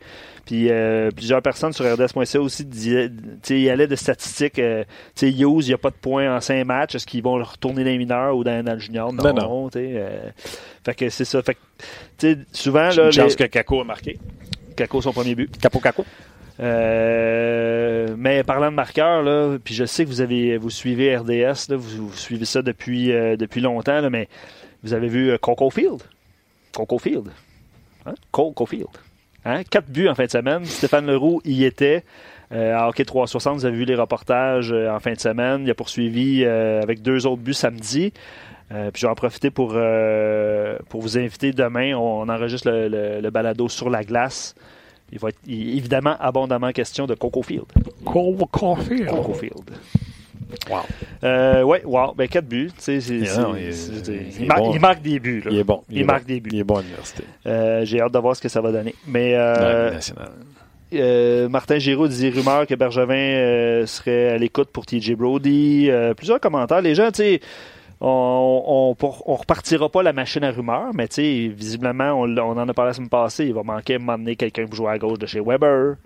[0.51, 3.09] Puis euh, plusieurs personnes sur RDS.ca aussi disaient,
[3.51, 4.59] il y allait de statistiques.
[4.59, 4.83] Euh,
[5.15, 6.97] tu sais, Hughes, il n'y a pas de points en cinq matchs.
[6.97, 9.13] Est-ce qu'ils vont retourner dans les mineurs ou dans, le junior?
[9.13, 9.71] Non, non.
[9.77, 10.31] Euh,
[10.85, 11.41] fait que c'est ça.
[11.41, 11.57] Fait
[12.19, 12.89] que, souvent.
[12.89, 14.19] Là, une chance que Kako a marqué.
[14.75, 15.57] Kako, son premier but.
[15.57, 16.05] Capo Kako.
[16.59, 21.69] Euh, mais parlant de marqueur, là, puis je sais que vous avez vous suivez RDS,
[21.69, 24.29] là, vous, suivez ça depuis, depuis longtemps, là, mais
[24.83, 26.03] vous avez vu Coco Field?
[26.75, 27.29] Coco Field.
[28.05, 28.15] Hein?
[28.33, 28.89] Coco Field.
[29.45, 29.63] Hein?
[29.69, 30.65] Quatre buts en fin de semaine.
[30.65, 32.05] Stéphane Leroux y était.
[32.53, 35.63] Euh, à Hockey 360, vous avez vu les reportages euh, en fin de semaine.
[35.65, 38.13] Il a poursuivi euh, avec deux autres buts samedi.
[38.69, 39.77] puis je vais en profiter pour,
[40.89, 41.95] pour vous inviter demain.
[41.95, 44.55] On, enregistre le, balado sur la glace.
[45.13, 47.67] Il va être évidemment abondamment question de Coco Field.
[48.05, 49.09] Coco Field.
[49.09, 49.71] Coco Field.
[50.71, 50.79] Wow.
[51.25, 52.15] Euh, ouais, wow.
[52.15, 52.71] Ben, 4 buts.
[52.89, 55.43] il, marque des buts.
[55.51, 55.83] Il est bon.
[55.91, 56.51] Il, marque des buts.
[56.53, 57.25] Il est bon à l'université.
[57.47, 58.95] Euh, j'ai hâte de voir ce que ça va donner.
[59.07, 59.35] Mais.
[59.35, 59.99] Euh,
[60.93, 65.89] euh, Martin Giroud disait rumeur que Bergevin euh, serait à l'écoute pour TJ Brody.
[65.89, 66.81] Euh, plusieurs commentaires.
[66.81, 67.41] Les gens, tu sais,
[68.01, 72.59] on, on, on, repartira pas la machine à rumeurs, mais tu sais, visiblement, on, on,
[72.59, 73.47] en a parlé la semaine passée.
[73.47, 75.97] Il va manquer à un moment donné quelqu'un pour jouer à gauche de chez Weber.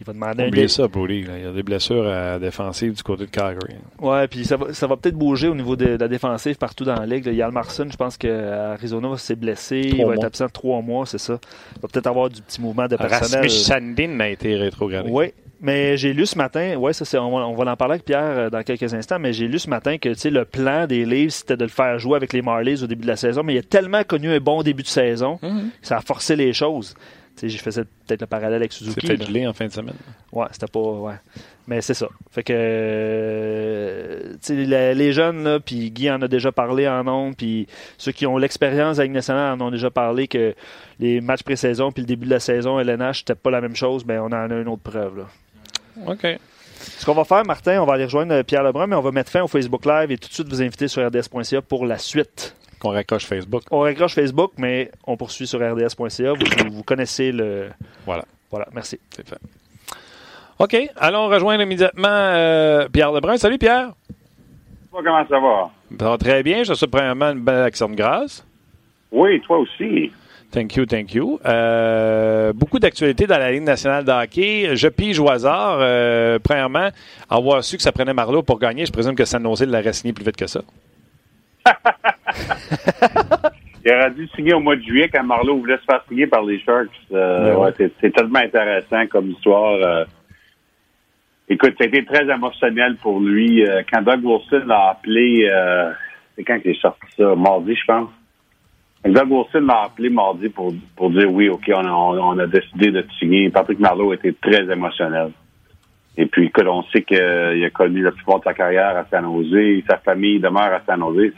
[0.00, 1.26] Il va demander Oubliez ça, Brody.
[1.28, 3.74] Il y a des blessures à défensive du côté de Calgary.
[4.00, 6.94] Ouais, puis ça va, ça va peut-être bouger au niveau de, la défensive partout dans
[6.94, 7.26] la ligue.
[7.26, 9.82] Yann Marson, je pense qu'Arizona s'est blessé.
[9.84, 11.38] il va être absent trois mois, c'est ça.
[11.76, 13.42] Il va peut-être avoir du petit mouvement de personnel.
[13.42, 15.10] Rasmus Sandin a été rétrogradé.
[15.12, 18.38] Oui, mais j'ai lu ce matin, ouais, ça c'est, on, va en parler avec Pierre
[18.38, 21.58] euh, dans quelques instants, mais j'ai lu ce matin que le plan des livres, c'était
[21.58, 23.62] de le faire jouer avec les Marlies au début de la saison, mais il a
[23.62, 25.46] tellement connu un bon début de saison que
[25.82, 26.94] ça a forcé les choses
[27.48, 27.70] j'ai fait
[28.06, 29.06] peut-être le parallèle avec Suzuki.
[29.06, 29.94] C'était gelé en fin de semaine.
[30.32, 30.80] Ouais, c'était pas.
[30.80, 31.14] Ouais.
[31.66, 32.08] Mais c'est ça.
[32.30, 32.52] Fait que.
[32.56, 37.66] Euh, les jeunes, là, puis Guy en a déjà parlé en nombre, puis
[37.98, 40.54] ceux qui ont l'expérience avec nationale en ont déjà parlé que
[40.98, 44.04] les matchs pré-saison puis le début de la saison LNH, c'était pas la même chose,
[44.04, 45.18] mais on en a une autre preuve.
[45.18, 45.26] Là.
[46.06, 46.26] OK.
[46.80, 49.30] Ce qu'on va faire, Martin, on va aller rejoindre Pierre Lebrun, mais on va mettre
[49.30, 52.56] fin au Facebook Live et tout de suite vous inviter sur rds.ca pour la suite
[52.80, 53.62] qu'on raccroche Facebook.
[53.70, 56.32] On raccroche Facebook, mais on poursuit sur rds.ca.
[56.70, 57.68] Vous, connaissez le.
[58.06, 58.24] Voilà.
[58.50, 58.98] Voilà, merci.
[59.10, 59.38] C'est fait.
[60.58, 63.36] OK, allons rejoindre immédiatement euh, Pierre Lebrun.
[63.36, 63.92] Salut Pierre.
[64.90, 65.70] Comment ça va?
[65.98, 66.64] Ça va très bien.
[66.64, 68.44] Je te souhaite premièrement une belle action de grâce.
[69.12, 70.10] Oui, toi aussi.
[70.50, 71.38] Thank you, thank you.
[71.46, 74.74] Euh, beaucoup d'actualités dans la Ligue nationale de hockey.
[74.74, 75.78] Je pige au hasard.
[75.80, 76.88] Euh, premièrement,
[77.28, 80.12] avoir su que ça prenait Marlowe pour gagner, je présume que San Jose l'aurait signé
[80.12, 80.62] plus vite que ça.
[83.84, 86.42] Il aurait dû signer au mois de juillet quand Marlowe voulait se faire signer par
[86.42, 86.88] les Sharks.
[87.12, 87.70] Euh,
[88.00, 89.74] c'est tellement intéressant comme histoire.
[89.74, 90.04] Euh.
[91.48, 93.66] Écoute, ça a été très émotionnel pour lui.
[93.66, 95.48] Euh, quand Doug Wilson l'a appelé,
[96.36, 97.34] c'est quand il est sorti ça?
[97.34, 98.10] Mardi, je pense.
[99.04, 102.90] Doug Wilson l'a appelé mardi pour, pour dire oui, OK, on a, on a décidé
[102.90, 103.48] de te signer.
[103.48, 105.30] Patrick Marlowe était très émotionnel.
[106.16, 109.24] Et puis, écoute, on sait qu'il a connu la plupart de sa carrière à San
[109.24, 109.82] Jose.
[109.88, 111.32] Sa famille demeure à San Jose.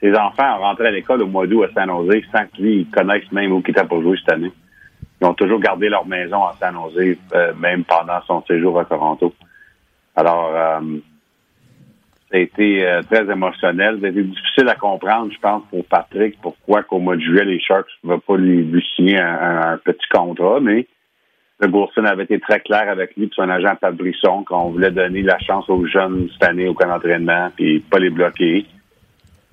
[0.00, 3.30] Ses enfants ont rentré à l'école au mois d'août à San Jose sans qu'ils connaissent
[3.32, 4.52] même où il était pour jouer cette année.
[5.20, 8.84] Ils ont toujours gardé leur maison à San Jose, euh, même pendant son séjour à
[8.84, 9.32] Toronto.
[10.16, 10.80] Alors, euh,
[12.30, 13.98] Ça a été euh, très émotionnel.
[14.00, 17.44] Ça a été difficile à comprendre, je pense, pour Patrick, pourquoi qu'au mois de juillet,
[17.44, 20.86] les Sharks ne veulent pas lui, signer un, petit contrat, mais
[21.60, 25.22] le Gourson avait été très clair avec lui et son agent Brisson qu'on voulait donner
[25.22, 28.66] la chance aux jeunes cette année au camp d'entraînement puis pas les bloquer.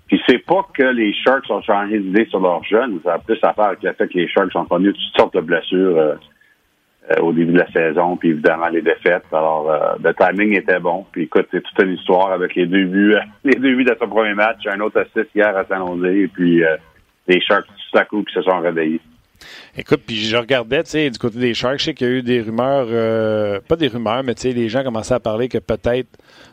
[0.07, 3.39] Puis c'est pas que les Sharks ont changé d'idée sur leurs jeunes, ça a plus
[3.43, 5.97] à faire avec le fait que les Sharks ont connu toutes sortes de blessures.
[5.97, 6.15] Euh,
[7.09, 9.25] euh, au début de la saison, puis évidemment les défaites.
[9.31, 11.03] Alors, euh, le timing était bon.
[11.11, 14.07] Puis écoute, c'est toute une histoire avec les deux buts, les deux buts de son
[14.07, 16.77] premier match, un autre assist hier à San Jose, et puis euh,
[17.27, 19.01] les Sharks tout à coup qui se sont réveillés.
[19.77, 22.13] Écoute, puis je regardais, tu sais, du côté des Sharks, je sais qu'il y a
[22.13, 25.57] eu des rumeurs, pas des rumeurs, mais tu sais, les gens commençaient à parler que
[25.57, 26.09] peut-être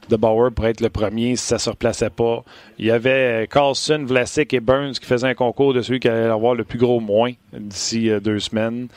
[0.08, 2.42] de Bauer pourrait être le premier si ça se replaçait pas.
[2.78, 6.28] Il y avait Carlson, Vlasic et Burns qui faisaient un concours de celui qui allait
[6.28, 8.88] avoir le plus gros moins d'ici deux semaines.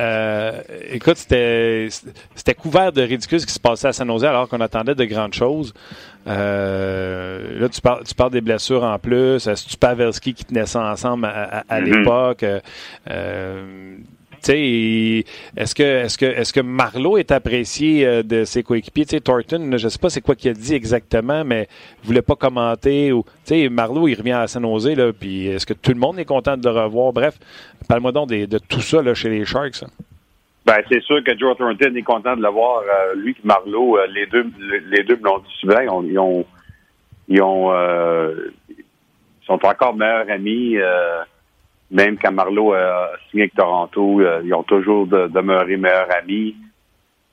[0.00, 1.88] Euh, écoute, c'était,
[2.34, 5.04] c'était couvert de ridicule ce qui se passait à San Jose alors qu'on attendait de
[5.04, 5.74] grandes choses.
[6.26, 9.48] Euh, là, tu parles, tu parles des blessures en plus.
[9.78, 11.80] Pavelski qui tenait ça ensemble à, mm-hmm.
[11.84, 12.44] l'époque?
[13.10, 13.96] Euh,
[14.54, 19.04] est-ce que, est-ce que, est-ce que Marlowe est apprécié euh, de ses coéquipiers?
[19.20, 21.68] Thornton, je sais pas c'est quoi qu'il a dit exactement, mais
[22.02, 23.12] il voulait pas commenter.
[23.12, 23.24] Ou,
[23.70, 26.56] Marlowe, il revient à San Jose, là, puis est-ce que tout le monde est content
[26.56, 27.12] de le revoir?
[27.12, 27.38] Bref,
[27.88, 29.84] parle-moi donc de, tout ça là, chez les Sharks.
[30.64, 32.82] Ben, c'est sûr que Joe Thornton est content de le voir.
[32.82, 34.46] Euh, lui et Marlowe, euh, les deux,
[34.90, 35.80] les deux l'ont dit souvent.
[35.80, 36.44] Ils ont,
[37.28, 37.72] ils ont,
[39.46, 40.76] sont encore meilleurs amis
[41.90, 46.56] même quand Marlowe a signé avec Toronto, euh, ils ont toujours demeuré meilleurs amis.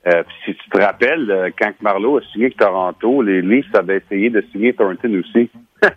[0.06, 3.98] Euh, si tu te rappelles, euh, quand Marlowe a signé avec Toronto, les Leafs avaient
[3.98, 5.50] essayé de signer Thornton aussi.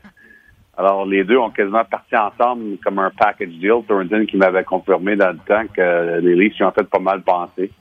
[0.77, 3.83] Alors, les deux ont quasiment parti ensemble comme un package deal.
[3.87, 7.21] Thornton qui m'avait confirmé dans le temps que les Leafs y ont fait pas mal
[7.21, 7.71] penser.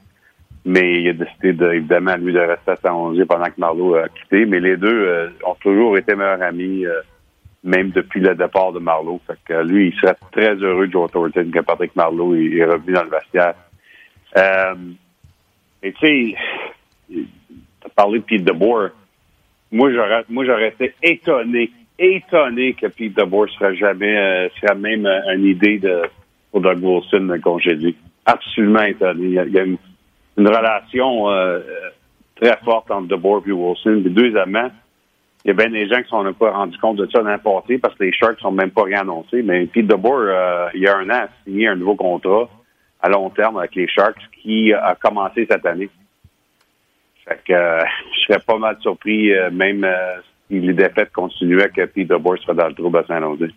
[0.65, 4.09] Mais il a décidé, de, évidemment, lui, de rester à San pendant que Marlowe a
[4.09, 4.47] quitté.
[4.47, 6.85] Mais les deux ont toujours été meilleurs amis
[7.67, 9.21] même depuis le départ de Marlowe.
[9.27, 13.03] Fait que lui, il serait très heureux, Joe Thornton, que Patrick Marlowe est revenu dans
[13.03, 13.55] le vestiaire.
[14.37, 14.75] Euh,
[15.83, 16.35] et tu sais,
[17.11, 17.27] tu
[17.85, 18.91] as parlé de Pete DeBoer.
[19.73, 25.07] Moi, j'aurais, moi, j'aurais été étonné, étonné que Pete DeBoer serait jamais, euh, serait même
[25.07, 26.03] euh, une idée de,
[26.51, 27.97] pour Doug Wilson de congédier.
[28.25, 29.25] Absolument étonné.
[29.25, 29.79] Il y a, une,
[30.39, 31.61] relation euh,
[32.37, 34.03] très forte entre DeBoer et Wilson.
[34.05, 34.71] Les deux amants
[35.47, 37.95] il y a bien des gens qui sont pas rendus compte de ça n'importe parce
[37.95, 39.45] que les Sharks sont même pas rien annoncés.
[39.45, 42.51] Mais Pete DeBoer, euh, il y a un an, a signé un nouveau contrat
[43.01, 45.89] à long terme avec les Sharks qui a commencé cette année.
[47.25, 47.79] Fait que euh,
[48.13, 49.87] je serais pas mal surpris, euh, même
[50.49, 53.55] si les défaites continuaient, que Pete DeBoer serait dans le trouble à Saint-Louis.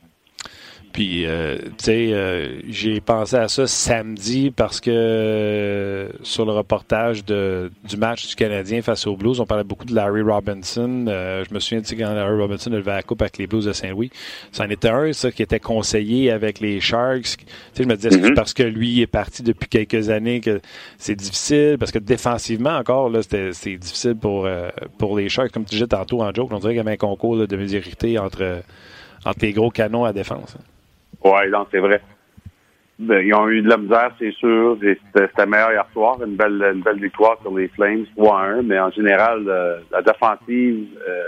[0.92, 6.52] Puis, euh, tu sais, euh, j'ai pensé à ça samedi parce que euh, sur le
[6.52, 11.06] reportage de, du match du Canadien face aux Blues, on parlait beaucoup de Larry Robinson.
[11.08, 13.72] je me souviens, tu sais, quand Larry Robinson levé la coupe avec les Blues de
[13.72, 14.10] Saint-Louis,
[14.52, 17.38] c'en était un, ça, qui était conseillé avec les Sharks.
[17.38, 18.34] Tu sais, je me disais, c'est mm-hmm.
[18.34, 20.60] parce que lui est parti depuis quelques années que
[20.98, 24.50] c'est difficile, parce que défensivement encore, là, c'est difficile pour,
[24.98, 25.52] pour les Sharks.
[25.52, 28.18] Comme tu disais tantôt en joke, on dirait qu'il y avait un concours de médiocrité
[28.18, 28.64] entre,
[29.24, 30.56] entre les gros canons à défense.
[30.58, 30.64] Hein.
[31.24, 32.02] Oui, non, c'est vrai.
[33.00, 34.78] Ben, ils ont eu de la misère, c'est sûr.
[34.82, 38.64] C'était meilleur hier soir, une belle, une belle victoire sur les Flames, 3-1.
[38.64, 41.24] Mais en général, euh, la défensive euh,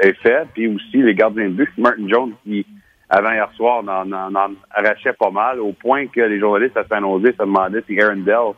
[0.00, 0.48] est faite.
[0.52, 2.66] Puis aussi, les gardiens de but, Martin Jones, qui,
[3.08, 4.12] avant hier soir, en,
[4.70, 8.16] arrachait pas mal, au point que les journalistes à San Jose se demandaient si Aaron
[8.16, 8.52] Dell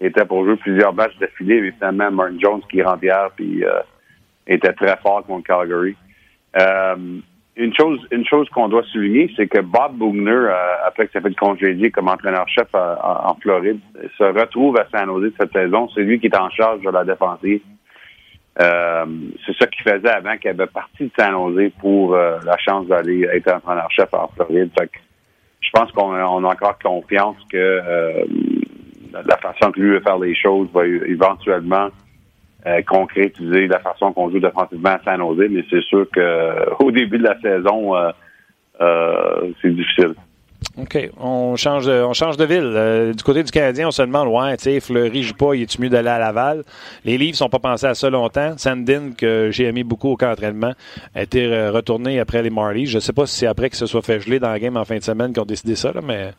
[0.00, 1.62] était pour jouer plusieurs matchs d'affilée.
[1.62, 3.80] Mais finalement, Martin Jones qui rentre hier, puis euh,
[4.46, 5.96] était très fort contre Calgary.
[6.60, 6.96] Euh,
[7.56, 11.20] une chose, une chose qu'on doit souligner, c'est que Bob Bugner, euh, après que ça
[11.20, 13.78] fait congédier comme entraîneur-chef euh, en Floride,
[14.16, 15.88] se retrouve à San Jose cette saison.
[15.94, 17.60] C'est lui qui est en charge de la défensive.
[18.60, 19.04] Euh,
[19.44, 23.28] c'est ça qu'il faisait avant qu'il avait parti de San Jose pour la chance d'aller
[23.32, 24.70] être entraîneur-chef en Floride.
[24.78, 24.98] Fait que
[25.60, 27.80] je pense qu'on a, encore confiance que
[29.12, 31.88] la façon que lui veut faire les choses va éventuellement
[32.64, 37.18] euh, concrétiser la façon qu'on joue défensivement à San Jose, mais c'est sûr qu'au début
[37.18, 38.10] de la saison, euh,
[38.80, 40.14] euh, c'est difficile.
[40.78, 41.10] OK.
[41.18, 43.16] On change de, on change de ville.
[43.16, 45.78] du côté du Canadien, on se demande, ouais, tu sais, Fleury joue pas, il est
[45.80, 46.62] mieux d'aller à Laval?
[47.04, 48.56] Les livres sont pas pensés à ça longtemps.
[48.56, 50.74] Sandin, que j'ai aimé beaucoup au camp d'entraînement,
[51.16, 52.86] a été retourné après les Marlies.
[52.86, 54.84] Je sais pas si c'est après qu'il se soit fait geler dans la game en
[54.84, 56.30] fin de semaine qu'ils ont décidé ça, là, mais.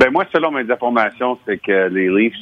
[0.00, 2.34] Ben, moi, selon mes informations, c'est que les Leafs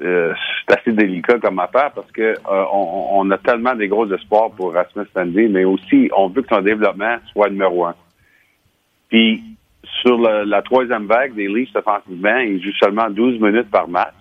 [0.00, 0.32] euh,
[0.68, 4.72] c'est assez délicat comme affaire parce que euh, on, a tellement des gros espoirs pour
[4.72, 7.94] Rasmus Sandy, mais aussi on veut que son développement soit numéro un.
[9.08, 9.42] Puis
[10.02, 14.14] sur la troisième vague des Leafs offensivement, il joue seulement 12 minutes par match.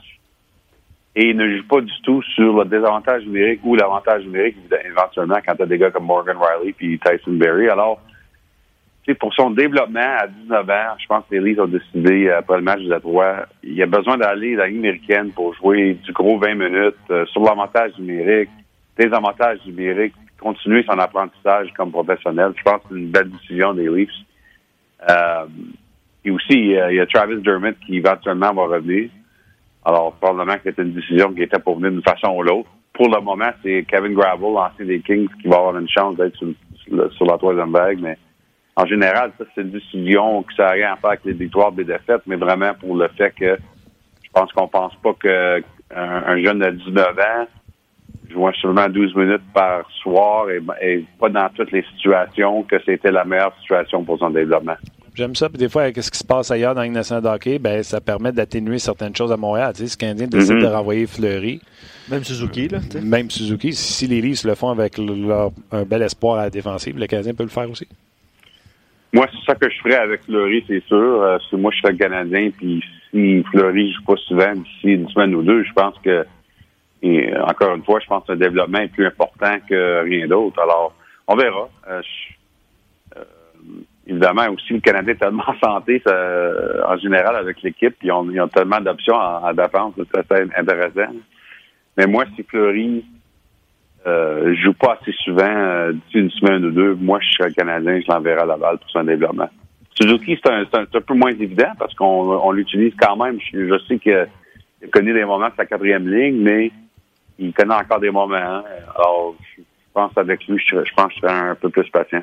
[1.15, 5.55] et ne joue pas du tout sur le désavantage numérique ou l'avantage numérique, éventuellement, quand
[5.55, 7.69] tu as des gars comme Morgan Riley puis Tyson Berry.
[7.69, 7.99] Alors,
[9.15, 12.63] pour son développement à 19 ans, je pense que les Leafs ont décidé, après le
[12.63, 16.37] match de Detroit, il a besoin d'aller dans la Ligue américaine pour jouer du gros
[16.37, 18.49] 20 minutes euh, sur l'avantage numérique,
[18.97, 22.51] des avantages numériques, continuer son apprentissage comme professionnel.
[22.57, 24.09] Je pense que c'est une belle décision des Leafs.
[25.09, 25.45] Euh,
[26.25, 29.09] et aussi, il y a Travis Dermott qui éventuellement va revenir.
[29.85, 32.69] Alors, probablement que c'était une décision qui était pour venir d'une façon ou l'autre.
[32.91, 36.35] Pour le moment, c'est Kevin Gravel, l'ancien des Kings, qui va avoir une chance d'être
[36.35, 36.49] sur,
[37.13, 37.99] sur, la troisième vague.
[38.01, 38.17] Mais
[38.77, 41.83] en général, ça, c'est une décision qui n'a rien à faire avec les victoires des
[41.83, 43.57] défaites, mais vraiment pour le fait que
[44.23, 45.61] je pense qu'on pense pas qu'un
[45.95, 47.47] un jeune de 19 ans
[48.29, 53.25] jouant seulement 12 minutes par soir et, pas dans toutes les situations que c'était la
[53.25, 54.75] meilleure situation pour son développement.
[55.15, 55.49] J'aime ça.
[55.49, 57.81] Puis des fois, avec ce qui se passe ailleurs dans une nation de hockey, ben,
[57.81, 59.73] ça permet d'atténuer certaines choses à Montréal.
[59.75, 60.61] Tu sais, ce Canadien décide mm-hmm.
[60.61, 61.61] de renvoyer Fleury.
[62.11, 62.77] Même Suzuki, là.
[63.01, 63.73] Même Suzuki.
[63.73, 67.43] Si les Leafs le font avec un bel espoir à la défensive, le Canadien peut
[67.43, 67.87] le faire aussi.
[69.13, 71.21] Moi, c'est ça que je ferais avec Fleury, c'est sûr.
[71.21, 75.41] Euh, moi, je suis Canadien, puis si Fleury joue pas souvent d'ici une semaine ou
[75.41, 76.25] deux, je pense que
[77.03, 80.27] et euh, encore une fois, je pense que le développement est plus important que rien
[80.27, 80.59] d'autre.
[80.59, 80.93] Alors,
[81.27, 81.69] on verra.
[81.87, 82.01] Euh,
[84.07, 88.47] évidemment, aussi, le Canadien est tellement en santé en général avec l'équipe, puis ils ont,
[88.47, 91.13] tellement d'options en, défense, c'est intéressant.
[91.97, 93.05] Mais moi, si Fleury
[94.07, 97.51] euh, je joue pas assez souvent, euh, d'ici une semaine ou deux, moi, je serais
[97.51, 99.49] Canadien, je l'enverrai à Laval pour son développement.
[99.95, 103.37] Suzuki, c'est un, un, peu moins évident parce qu'on l'utilise quand même.
[103.51, 104.27] Je, sais qu'il
[104.91, 106.71] connu des moments de sa quatrième ligne, mais
[107.37, 108.35] il connaît encore des moments.
[108.35, 108.63] Hein.
[108.95, 112.21] Alors, je pense avec lui, je, pense que je serais un peu plus patient.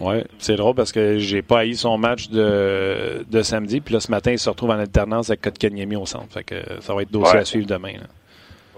[0.00, 3.80] Oui, c'est drôle parce que j'ai pas haï son match de, de samedi.
[3.80, 6.32] Puis là, ce matin, il se retrouve en alternance avec Kotkaniemi au centre.
[6.32, 7.94] Fait que ça va être dossier à suivre demain.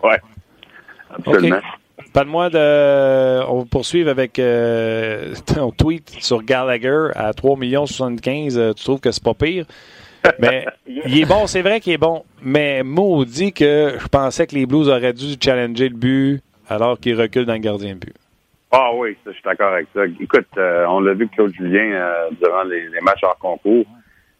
[0.03, 0.15] Oui,
[1.15, 1.61] absolument.
[2.13, 3.45] Parle-moi de.
[3.49, 9.01] On va poursuivre avec euh, ton tweet sur Gallagher à 3 75 euh, Tu trouves
[9.01, 9.67] que c'est pas pire?
[10.39, 12.25] Mais il est bon, c'est vrai qu'il est bon.
[12.43, 17.21] Mais maudit que je pensais que les Blues auraient dû challenger le but alors qu'ils
[17.21, 18.15] reculent dans le gardien de but.
[18.71, 20.05] Ah oui, je suis d'accord avec ça.
[20.21, 22.01] Écoute, euh, on l'a vu Claude Julien
[22.41, 23.87] durant les, matchs hors concours.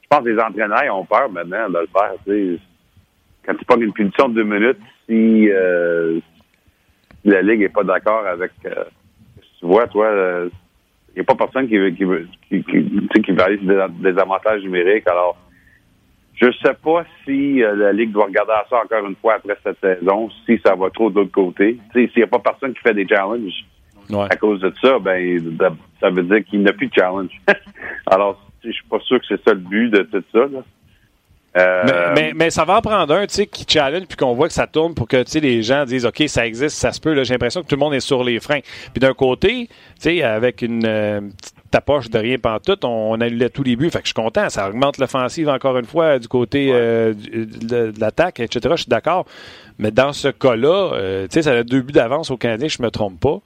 [0.03, 2.59] Je pense que les entraîneurs ont peur maintenant de le faire.
[3.47, 4.79] Quand tu prends une punition de deux minutes,
[5.09, 5.49] si,
[7.25, 8.85] la Ligue n'est pas d'accord avec euh,
[9.59, 10.49] tu vois, toi, il euh,
[11.15, 15.09] n'y a pas personne qui veut qui veut qui, qui, qui aller des, avantages numériques.
[15.09, 15.37] Alors,
[16.35, 19.57] je sais pas si euh, la Ligue doit regarder à ça encore une fois après
[19.65, 21.79] cette saison, si ça va trop de l'autre côté.
[21.93, 23.65] S'il n'y a pas personne qui fait des challenges
[24.31, 25.41] à cause de ça, ben
[26.01, 27.31] ça veut dire qu'il n'y a plus de challenge.
[28.07, 30.47] Alors, je suis pas sûr que c'est ça le but de tout ça.
[30.47, 30.63] Là.
[31.59, 34.67] Euh, mais, mais, ça va en prendre un qui challenge puis qu'on voit que ça
[34.67, 37.23] tourne pour que les gens disent OK, ça existe, ça se peut.
[37.25, 38.61] J'ai l'impression que tout le monde est sur les freins.
[38.93, 39.69] Puis d'un côté,
[40.23, 43.91] avec une euh, petite tapoche de rien pantoute, on, on annulait tous les buts.
[43.91, 44.49] Fait que je suis content.
[44.49, 48.75] Ça augmente l'offensive encore une fois du côté euh, de, l'attaque, etc.
[48.77, 49.27] Je suis d'accord.
[49.79, 53.21] Mais dans ce cas-là, sais ça a deux buts d'avance au Canadien, je me trompe
[53.21, 53.41] pas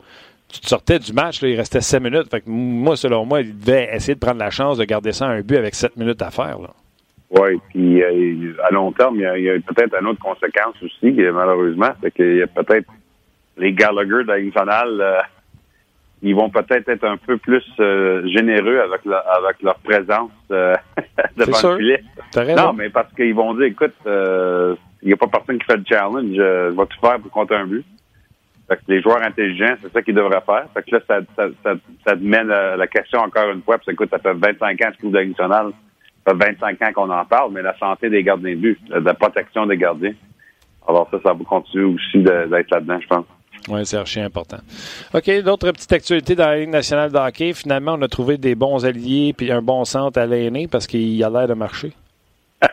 [0.52, 2.30] tu te sortais du match, il restait 7 minutes.
[2.30, 5.24] Fait que moi, selon moi, il devait essayer de prendre la chance de garder ça
[5.24, 6.58] à un but avec 7 minutes à faire.
[6.58, 6.68] Là.
[7.32, 11.90] Oui, puis euh, à long terme, il y a, peut-être une autre conséquence aussi, malheureusement,
[12.02, 12.86] c'est qu'il y a peut-être
[13.56, 15.20] les Gallagher de euh,
[16.20, 21.76] ils vont peut-être être un peu plus euh, généreux avec, avec leur présence devant le
[21.78, 22.04] filet.
[22.54, 25.84] Non, mais parce qu'ils vont dire, écoute, il n'y a pas personne qui fait le
[25.88, 27.84] challenge, je vais tout faire pour compter un but?
[28.68, 30.66] Fait que les joueurs intelligents, c'est ça qu'ils devraient faire.
[30.74, 31.74] Fait que là, ça, ça, ça,
[32.06, 34.82] ça te mène à la question encore une fois, parce que écoute, ça fait 25
[34.82, 35.72] ans que tu national
[36.26, 39.14] ça fait 25 ans qu'on en parle, mais la santé des gardiens de but, la
[39.14, 40.14] protection des gardiens.
[40.86, 43.26] Alors ça, ça va continuer aussi d'être là-dedans, je pense.
[43.68, 44.58] Oui, c'est archi important.
[45.14, 47.52] OK, d'autres petites actualités dans la Ligue nationale de hockey.
[47.52, 51.22] Finalement, on a trouvé des bons alliés puis un bon centre à l'aîné parce qu'il
[51.22, 51.92] a l'air de marcher.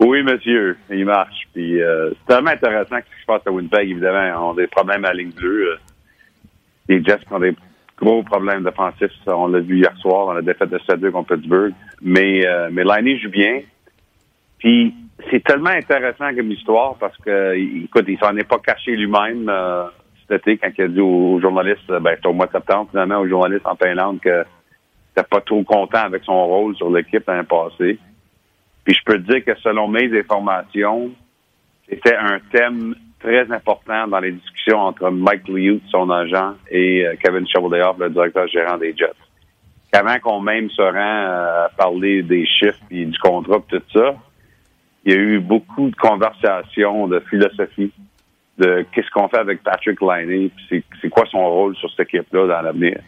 [0.00, 1.48] oui, monsieur, il marche.
[1.54, 4.50] Puis euh, c'est tellement intéressant ce qui se passe à Winnipeg, évidemment.
[4.50, 5.72] On a des problèmes à la ligne bleue.
[5.72, 5.76] Euh,
[6.88, 7.56] les Jets ont des
[7.96, 9.10] gros problème défensif.
[9.26, 11.72] On l'a vu hier soir dans la défaite de 7-2 contre Pittsburgh.
[12.02, 13.60] Mais, euh, mais Liney joue bien.
[14.58, 14.94] Puis
[15.30, 19.84] c'est tellement intéressant comme histoire parce que, écoute, il s'en est pas caché lui-même euh,
[20.28, 23.20] cet été quand il a dit aux, journalistes, ben, c'était au mois de septembre finalement,
[23.20, 27.46] aux journalistes en Finlande que n'était pas trop content avec son rôle sur l'équipe l'année
[27.48, 27.98] passée.
[28.84, 31.10] Puis je peux te dire que selon mes informations,
[31.88, 37.14] c'était un thème très important dans les discussions entre Mike Liu, son agent, et euh,
[37.22, 39.12] Kevin Chevaldeoff, le directeur gérant des Jets.
[39.92, 43.82] Qu'avant qu'on même se rend euh, à parler des chiffres et du contrat et tout
[43.92, 44.14] ça,
[45.04, 47.92] il y a eu beaucoup de conversations, de philosophie,
[48.58, 52.46] de qu'est-ce qu'on fait avec Patrick Liney, puis c'est quoi son rôle sur cette équipe-là
[52.46, 52.98] dans l'avenir.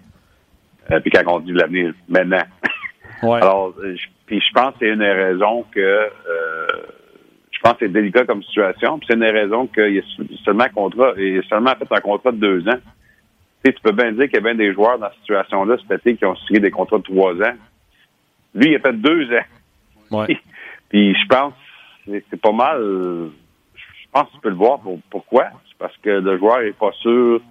[0.90, 2.44] Euh, puis quand on dit l'avenir, maintenant.
[3.20, 3.42] Ouais.
[3.42, 6.66] Alors, je, puis je pense que c'est une des raisons que euh,
[7.68, 8.98] pense que c'est délicat comme situation.
[8.98, 10.02] Puis c'est une des raisons qu'il y a
[10.44, 12.80] seulement un contrat, il a seulement fait un contrat de deux ans.
[13.64, 15.76] Tu, sais, tu peux bien dire qu'il y a bien des joueurs dans cette situation-là
[15.88, 17.56] cet été qui ont signé des contrats de trois ans.
[18.54, 20.18] Lui, il a fait deux ans.
[20.18, 20.38] Ouais.
[20.88, 21.54] Puis je pense
[22.06, 22.80] que c'est pas mal.
[23.74, 24.80] Je pense que tu peux le voir.
[24.80, 25.48] Pour, pourquoi?
[25.68, 27.42] C'est parce que le joueur est pas sûr de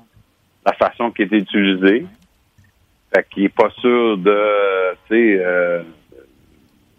[0.66, 2.06] la façon qui est utilisée.
[3.14, 5.84] Fait qu'il est pas sûr de, tu sais, euh,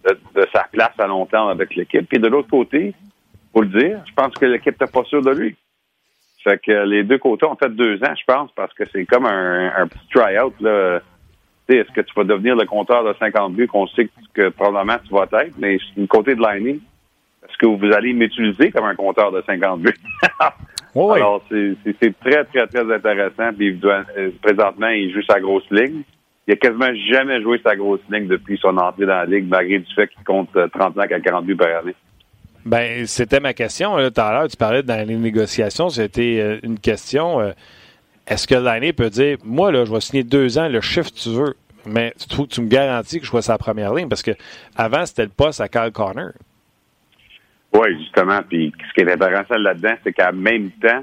[0.04, 2.08] de, de, sa place à long terme avec l'équipe.
[2.08, 2.94] Puis de l'autre côté,
[3.52, 5.56] faut le dire, je pense que l'équipe n'est pas sûre de lui.
[6.44, 9.26] Fait que les deux côtés ont fait deux ans, je pense, parce que c'est comme
[9.26, 10.54] un, un petit try-out.
[10.60, 11.00] Là.
[11.68, 14.98] Est-ce que tu vas devenir le compteur de 50 buts qu'on sait que, que, probablement
[15.06, 16.80] tu vas être, mais du côté de l'année,
[17.46, 19.94] est-ce que vous allez m'utiliser comme un compteur de 50 buts?
[20.94, 23.52] oui, Alors, c'est très, très, très intéressant.
[23.56, 26.02] Puis, euh, présentement, il joue sa grosse ligne.
[26.48, 29.80] Il a quasiment jamais joué sa grosse ligne depuis son entrée dans la Ligue, malgré
[29.80, 31.94] du fait qu'il compte 35 à 40 buts par année.
[32.64, 33.96] Ben, c'était ma question.
[33.96, 35.90] Tout à l'heure, tu parlais dans les négociations.
[35.90, 37.38] C'était euh, une question.
[37.40, 37.52] Euh,
[38.26, 41.28] est-ce que l'année peut dire, moi, là, je vais signer deux ans, le chiffre tu
[41.28, 44.08] veux, mais tu, tu me garantis que je sois sa première ligne?
[44.08, 44.32] Parce que
[44.74, 46.30] avant, c'était le poste à Kyle Connor.
[47.74, 48.40] Oui, justement.
[48.48, 51.02] Puis ce qui est intéressant là-dedans, c'est qu'en même temps,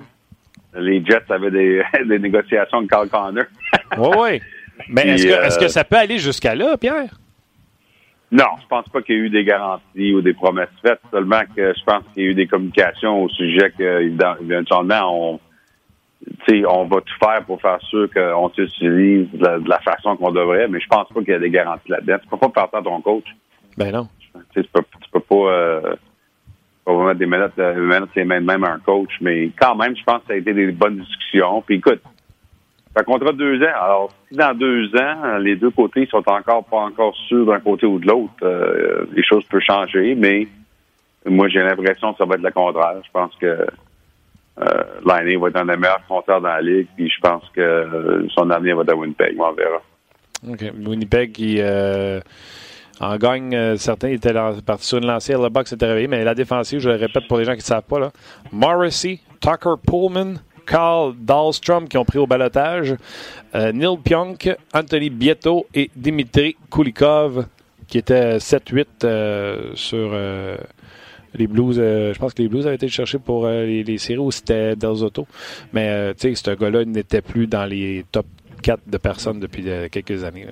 [0.74, 3.46] les Jets avaient des, des négociations de Kyle Connor.
[4.00, 4.42] oui, oui.
[4.90, 7.18] Mais est-ce que, euh, est que, ça peut aller jusqu'à là, Pierre?
[8.32, 11.00] Non, je pense pas qu'il y ait eu des garanties ou des promesses faites.
[11.12, 15.40] Seulement que je pense qu'il y a eu des communications au sujet qu'éventuellement, on,
[16.68, 20.32] on va tout faire pour faire sûr qu'on s'utilise de, la, de la façon qu'on
[20.32, 22.18] devrait, mais je pense pas qu'il y a des garanties là-dedans.
[22.22, 23.26] Tu peux pas partir à ton coach.
[23.78, 24.08] Ben non.
[24.54, 25.96] Tu peux, tu peux pas, euh,
[26.88, 30.04] mettre des minutes, mettre ses mains de même à un coach, mais quand même, je
[30.04, 31.62] pense que ça a été des bonnes discussions.
[31.62, 32.02] Puis écoute,
[32.96, 33.74] un contrat de deux ans.
[33.82, 37.86] Alors, si dans deux ans, les deux côtés sont encore pas encore sûrs d'un côté
[37.86, 40.48] ou de l'autre, euh, les choses peuvent changer, mais
[41.26, 43.02] moi, j'ai l'impression que ça va être le contraire.
[43.04, 47.20] Je pense que euh, va être un des meilleurs compteurs dans la Ligue, puis je
[47.22, 49.82] pense que euh, son avenir va être à Winnipeg, on verra.
[50.48, 50.64] OK.
[50.86, 52.20] Winnipeg qui euh,
[53.00, 54.34] en gagne, euh, certains étaient
[54.66, 57.38] partis sur une lancée, le box s'était réveillé, mais la défensive, je le répète pour
[57.38, 58.12] les gens qui ne savent pas, là,
[58.52, 60.36] Morrissey, Tucker Pullman,
[60.66, 62.96] Carl Dahlstrom qui ont pris au balotage,
[63.56, 67.46] euh, Neil Pionk, Anthony Bieto et Dimitri Kulikov
[67.88, 70.58] qui étaient 7-8 euh, sur euh,
[71.36, 71.78] les Blues.
[71.78, 75.28] Je pense que les Blues avaient été cherchés pour les, séries ou c'était Del Zotto.
[75.74, 78.26] Mais tu sais, ce gars-là n'était plus dans les top
[78.64, 80.48] 4 de personnes depuis quelques années.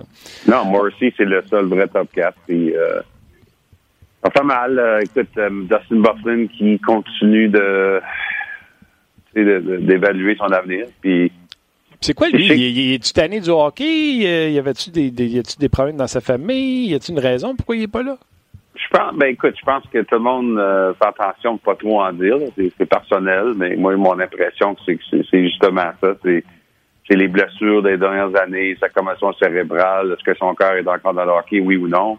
[0.47, 2.37] Non, Morrissey, c'est le seul vrai top 4.
[2.47, 2.73] Puis,
[4.23, 4.99] ça fait mal.
[5.01, 7.99] écoute, Dustin Bufflin qui continue de
[9.35, 10.87] d'évaluer son avenir.
[11.01, 11.31] Puis,
[12.01, 12.45] c'est quoi lui?
[12.45, 14.51] Il, est-tu tanné du hockey?
[14.51, 16.89] Y avait-tu des, des, y des problèmes dans sa famille?
[16.89, 18.17] Y a-tu une raison pourquoi il est pas là?
[18.75, 21.75] Je pense, ben écoute, je pense que tout le monde euh, fait attention de pas
[21.75, 22.37] trop en dire.
[22.57, 26.15] C'est, personnel, mais moi, mon impression, c'est que c'est, justement ça.
[26.23, 26.43] C'est,
[27.07, 31.13] c'est les blessures des dernières années, sa commotion cérébrale, est-ce que son cœur est encore
[31.13, 32.17] dans le hockey, oui ou non?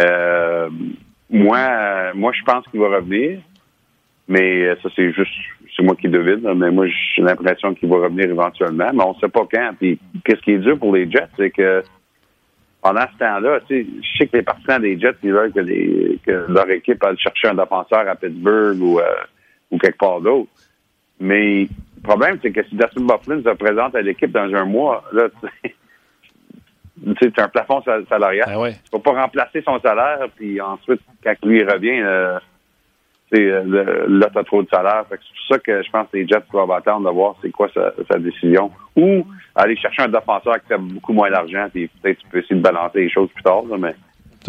[0.00, 0.68] Euh,
[1.28, 3.40] moi, moi, je pense qu'il va revenir,
[4.28, 5.32] mais ça, c'est juste
[5.76, 9.18] c'est moi qui devine, mais moi, j'ai l'impression qu'il va revenir éventuellement, mais on ne
[9.20, 9.72] sait pas quand.
[9.78, 11.82] Puis, qu'est-ce qui est dur pour les Jets, c'est que
[12.82, 15.60] pendant ce temps-là, tu sais, je sais que les partisans des Jets, ils veulent que,
[15.60, 19.04] les, que leur équipe aille chercher un défenseur à Pittsburgh ou, euh,
[19.70, 20.48] ou quelque part d'autre.
[21.20, 25.04] Mais le problème, c'est que si Dustin Bufflin se présente à l'équipe dans un mois,
[25.12, 25.74] là, tu sais,
[27.20, 28.48] c'est un plafond salarial.
[28.48, 28.72] Ah ouais.
[28.72, 32.38] Tu peux pas remplacer son salaire, puis ensuite, quand lui revient, euh,
[33.38, 35.04] euh, as trop de salaire.
[35.10, 37.68] C'est pour ça que je pense que les Jets doivent attendre de voir c'est quoi
[37.72, 38.70] sa, sa, décision.
[38.96, 39.24] Ou
[39.54, 42.62] aller chercher un défenseur qui a beaucoup moins d'argent, puis peut-être tu peux essayer de
[42.62, 43.94] balancer les choses plus tard, là, mais,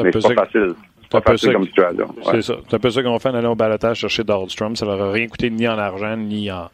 [0.04, 0.74] mais c'est pas facile.
[1.02, 2.08] C'est pas facile comme situation.
[2.08, 2.24] Ouais.
[2.32, 2.56] C'est ça.
[2.68, 4.76] C'est un peu ça qu'on fait en allant au balotage chercher Dahlstrom.
[4.76, 6.70] Ça leur a rien coûté ni en argent, ni en,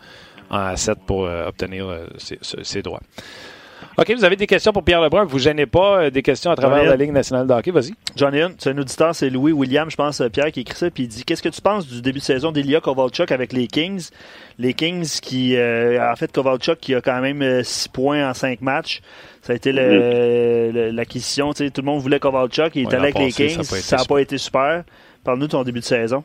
[0.50, 3.02] en asset pour euh, obtenir euh, ses, ses droits.
[4.00, 5.24] OK, vous avez des questions pour Pierre Lebrun.
[5.24, 7.72] Vous ne gênez pas euh, des questions à travers la Ligue nationale de hockey.
[7.72, 7.94] Vas-y.
[8.16, 8.54] J'en ai une.
[8.60, 10.92] C'est un auditeur, c'est Louis William, je pense, Pierre, qui écrit ça.
[10.92, 13.66] Puis il dit Qu'est-ce que tu penses du début de saison d'Elia Kovalchuk avec les
[13.66, 14.12] Kings?
[14.60, 18.62] Les Kings qui, euh, en fait, Kovalchuk qui a quand même 6 points en 5
[18.62, 19.02] matchs.
[19.42, 21.54] Ça a été l'acquisition.
[21.54, 22.76] Tout le monde voulait Kovalchuk.
[22.76, 23.64] Il est allé avec les Kings.
[23.64, 24.84] Ça n'a pas, pas, été super.
[25.24, 26.24] Parle-nous de ton début de saison.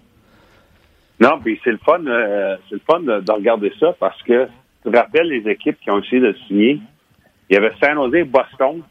[1.20, 4.46] Non, puis c'est le fun, euh, c'est le fun de, de, regarder ça parce que
[4.82, 6.80] tu te rappelles les équipes qui ont essayé de signer?
[7.48, 8.82] Il y avait San Jose Boston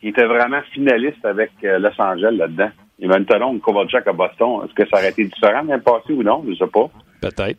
[0.00, 2.70] qui était vraiment finaliste avec euh, Los Angeles là-dedans.
[2.98, 4.60] Il talon de Kovalchuk à Boston.
[4.64, 6.42] Est-ce que ça aurait été différent l'année passée ou non?
[6.44, 6.88] Je ne sais pas.
[7.20, 7.58] Peut-être.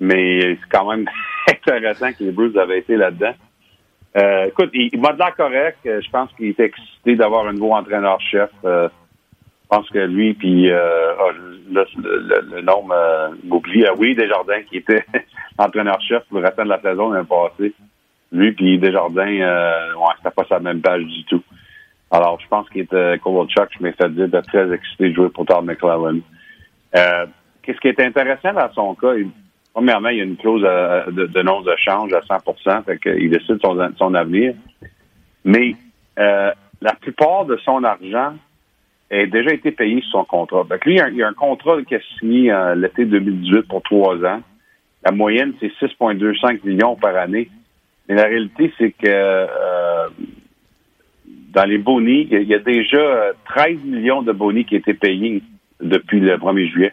[0.00, 1.06] Mais c'est quand même
[1.48, 3.34] intéressant que les Bruce avaient été là-dedans.
[4.16, 5.78] Euh, écoute, il, m'a de l'air correct.
[5.84, 8.50] Je pense qu'il était excité d'avoir un nouveau entraîneur-chef.
[8.64, 11.32] Euh, je pense que lui, puis euh, ah,
[11.70, 11.86] le,
[12.56, 12.86] le, nom
[13.44, 13.84] m'oublie.
[13.96, 15.04] oui, Desjardins, qui était
[15.58, 17.72] entraîneur-chef pour le restant de la saison l'année passée.
[18.32, 21.42] Lui, puis Desjardins, euh, ouais, c'était pas sa même page du tout.
[22.10, 25.28] Alors, je pense qu'il était Kovalchuk, je m'ai fait dire, de très excité de jouer
[25.28, 26.18] pour Todd McClellan.
[26.96, 27.26] Euh,
[27.62, 29.14] Qu'est-ce qui est intéressant dans son cas?
[29.72, 33.30] premièrement, il y a une clause de, de non de change à 100 fait qu'il
[33.30, 34.54] décide son, son avenir.
[35.44, 35.74] Mais
[36.18, 38.34] euh, la plupart de son argent
[39.10, 40.64] a déjà été payé sur son contrat.
[40.68, 44.16] Fait lui, il y a un contrat qui a signé euh, l'été 2018 pour trois
[44.24, 44.40] ans.
[45.04, 47.48] La moyenne, c'est 6,25 millions par année.
[48.12, 50.08] Mais la réalité, c'est que euh,
[51.54, 55.42] dans les bonis, il y a déjà 13 millions de bonis qui été payés
[55.80, 56.92] depuis le 1er juillet.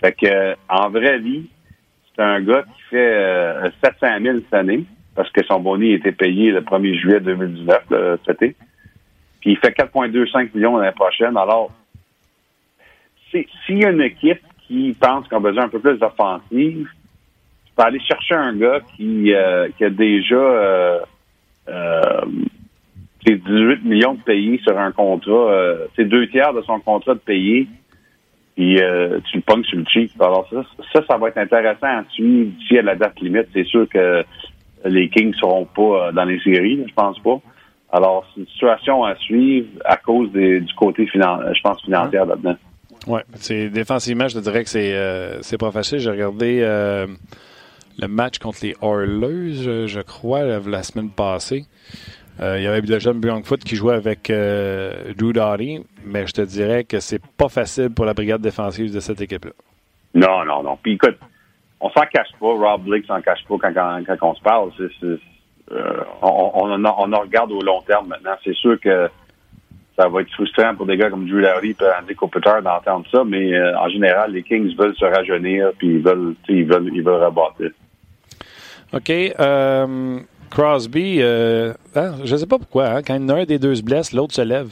[0.00, 1.48] Fait que en vraie vie,
[2.14, 4.84] c'est un gars qui fait 700 000 cette année
[5.14, 8.56] parce que son boni a été payé le 1er juillet 2019, cet été
[9.46, 11.36] il fait 4,25 millions l'année prochaine.
[11.36, 11.70] Alors,
[13.30, 16.88] s'il y a une équipe qui pense qu'on a besoin un peu plus d'offensive,
[17.76, 21.00] tu aller chercher un gars qui, euh, a déjà euh,
[23.26, 25.52] 18 euh, millions de payés sur un contrat.
[25.94, 27.68] c'est euh, deux tiers de son contrat de payé.
[28.56, 28.76] Puis
[29.30, 30.10] tu le pognes sur le cheap.
[30.18, 33.48] Alors ça, ça, va être intéressant à suivre d'ici à la date limite.
[33.52, 34.24] C'est sûr que
[34.86, 37.38] les Kings ne seront pas dans les séries, je pense pas.
[37.92, 42.56] Alors, c'est une situation à suivre à cause du côté, je pense, financier là-dedans.
[43.06, 45.98] Oui, c'est défensivement, je te dirais que c'est euh, c'est pas facile.
[45.98, 47.06] J'ai regardé euh,
[47.98, 51.64] le match contre les Oilers, je, crois, la, semaine passée.
[52.40, 56.42] Euh, il y avait le jeune Foot qui jouait avec Drew Doughty, mais je te
[56.42, 59.52] dirais que c'est pas facile pour la brigade défensive de cette équipe-là.
[60.14, 60.78] Non, non, non.
[60.82, 61.18] Puis écoute,
[61.80, 62.46] on s'en cache pas.
[62.46, 63.72] Rob Blake s'en cache pas quand,
[64.06, 64.70] quand, on se parle.
[65.72, 68.34] Euh, on, on, en regarde au long terme maintenant.
[68.42, 69.10] C'est sûr que
[69.98, 73.24] ça va être frustrant pour des gars comme Drew Lowry et Andy Kopitar d'entendre ça,
[73.24, 77.02] mais euh, en général, les Kings veulent se rajeunir puis ils veulent, ils veulent, ils
[77.02, 77.30] veulent.
[78.96, 79.10] OK.
[79.10, 80.18] Euh,
[80.50, 84.12] Crosby, euh, hein, je ne sais pas pourquoi, hein, quand un des deux se blesse,
[84.12, 84.70] l'autre se lève.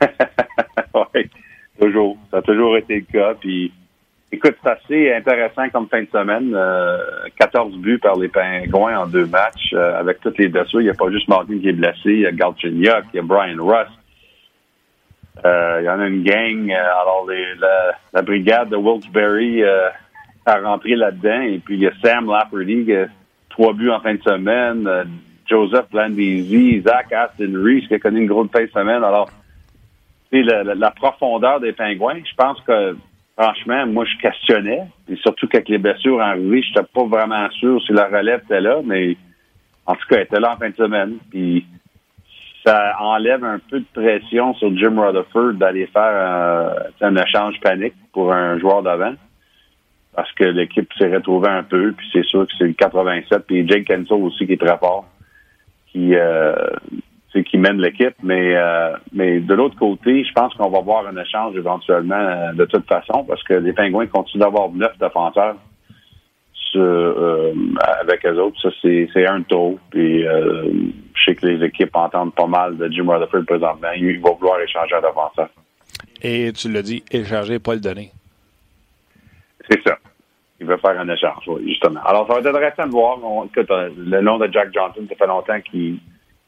[0.94, 1.30] oui,
[1.80, 2.16] toujours.
[2.30, 3.34] Ça a toujours été le cas.
[3.40, 3.72] Puis
[4.32, 6.56] Écoute, c'est assez intéressant comme fin de semaine.
[7.36, 10.80] 14 euh, buts par les Pingouins en deux matchs euh, avec toutes les blessures.
[10.80, 11.98] Il n'y a pas juste Martin qui est blessé.
[12.04, 13.88] Il y a Galchenyuk, il y a Brian Russ.
[15.42, 16.70] Il y en a une gang.
[16.70, 17.26] alors,
[18.12, 19.90] la, brigade de Wilkes-Barre
[20.46, 21.40] a rentré là-dedans.
[21.42, 22.86] Et puis, il y a Sam Lafferty,
[23.60, 24.88] trois buts en fin de semaine.
[25.46, 29.04] Joseph Landisi, Zach Aston Reese qui a connu une grosse fin de semaine.
[29.04, 29.28] Alors,
[30.32, 32.96] la, la profondeur des Pingouins, je pense que
[33.36, 34.84] franchement, moi, je questionnais.
[35.10, 38.60] Et surtout qu'avec les blessures arrivées, je n'étais pas vraiment sûr si la relève était
[38.60, 39.16] là, mais
[39.86, 41.16] en tout cas, elle était là en fin de semaine.
[41.30, 41.66] Puis
[42.64, 47.94] ça enlève un peu de pression sur Jim Rutherford d'aller faire euh, un échange panique
[48.12, 49.14] pour un joueur d'avant.
[50.14, 53.66] Parce que l'équipe s'est retrouvée un peu, puis c'est sûr que c'est le 87, puis
[53.68, 55.06] Jake Kensel aussi qui est très fort,
[55.86, 56.54] qui euh,
[57.38, 58.14] qui mène l'équipe.
[58.22, 62.52] Mais, euh, mais de l'autre côté, je pense qu'on va voir un échange éventuellement euh,
[62.52, 65.56] de toute façon parce que les Pingouins continuent d'avoir neuf défenseurs
[66.76, 67.52] euh,
[68.00, 68.60] avec eux autres.
[68.60, 69.78] Ça, c'est un taux.
[69.90, 73.90] Puis je sais que les équipes entendent pas mal de Jim Rutherford présentement.
[73.96, 75.48] Il va vouloir échanger un défenseur.
[76.22, 78.10] Et tu l'as dit, échanger, pas le donner.
[79.68, 79.96] C'est ça.
[80.60, 82.00] Il veut faire un échange, oui, justement.
[82.04, 83.18] Alors, ça va être intéressant de voir.
[83.18, 85.98] le nom de Jack Johnson, ça fait longtemps qu'il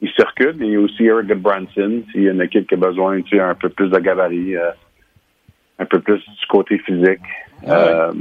[0.03, 0.55] il circule.
[0.59, 3.37] Il y a aussi Eric Branson, s'il y a une équipe qui a besoin tu
[3.37, 4.71] sais, un peu plus de gabarit, euh,
[5.79, 7.21] un peu plus du côté physique.
[7.65, 8.13] Ah euh,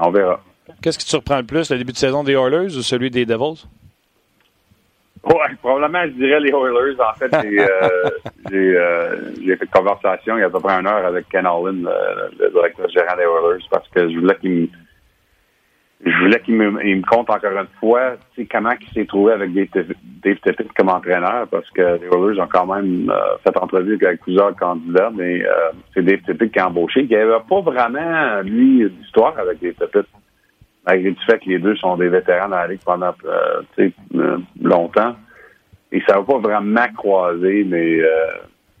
[0.00, 0.42] on verra.
[0.82, 3.24] Qu'est-ce qui te surprend le plus, le début de saison des Oilers ou celui des
[3.24, 3.64] Devils?
[5.24, 6.96] Oui, probablement, je dirais les Oilers.
[7.00, 7.30] En fait,
[8.50, 9.20] j'ai euh,
[9.56, 12.44] fait une conversation il y a à peu près une heure avec Ken Allen, le,
[12.44, 14.68] le directeur gérant des Oilers, parce que je voulais qu'il me
[16.04, 18.16] je voulais qu'il me, il me compte encore une fois
[18.50, 22.66] comment il s'est trouvé avec Dave, Tippett comme entraîneur, parce que les Oilers ont quand
[22.66, 27.02] même euh, fait entrevue avec plusieurs candidats, mais euh, c'est Dave Tippett qui a embauché.
[27.02, 30.06] Il n'y avait pas vraiment, lui, d'histoire avec Dave Tippett,
[30.86, 35.16] malgré le fait que les deux sont des vétérans dans la Ligue pendant euh, longtemps.
[35.90, 37.98] Et ça va pas vraiment croiser, mais...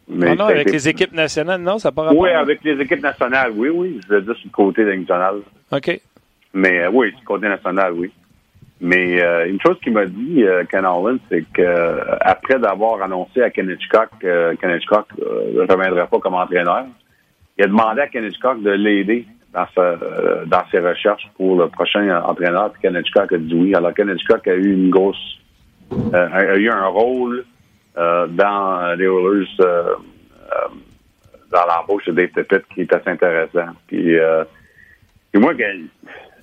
[0.08, 3.70] mais non, avec les équipes nationales, non, ça pas Oui, avec les équipes nationales, oui,
[3.70, 3.98] oui.
[4.06, 5.36] Je veux dire sur le côté national.
[5.72, 6.00] OK.
[6.54, 8.10] Mais euh, oui, du côté national, oui.
[8.80, 13.02] Mais euh, une chose qu'il m'a dit, euh, Ken Holland, c'est que euh, après d'avoir
[13.02, 16.86] annoncé à Ken Hitchcock que Ken Hitchcock ne reviendrait pas comme entraîneur,
[17.56, 19.96] il a demandé à Ken Hitchcock de l'aider dans, sa,
[20.46, 22.70] dans ses recherches pour le prochain entraîneur.
[22.70, 23.74] Puis Ken Hitchcock a dit oui.
[23.74, 25.40] Alors Ken Hitchcock a eu une grosse,
[26.12, 27.44] a eu un rôle
[27.96, 29.48] dans les Oilers,
[31.50, 33.72] dans l'embauche de Dave qui est assez intéressant.
[33.88, 34.16] Puis,
[35.32, 35.52] puis moi,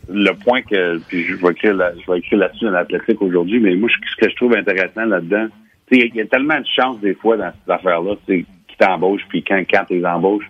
[0.09, 3.75] le point que puis je vais écrire je vais écrire là-dessus dans l'athlétique aujourd'hui, mais
[3.75, 5.47] moi ce que je trouve intéressant là-dedans,
[5.91, 8.45] il y a tellement de chance des fois dans cette affaire-là, qui
[8.77, 10.49] t'embauche, puis quand quand les embauches.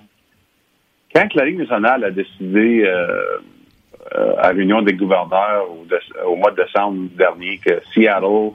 [1.14, 3.38] Quand la Ligue nationale a décidé euh,
[4.18, 5.66] euh, à réunion des gouverneurs
[6.26, 8.52] au, mois de décembre dernier que Seattle,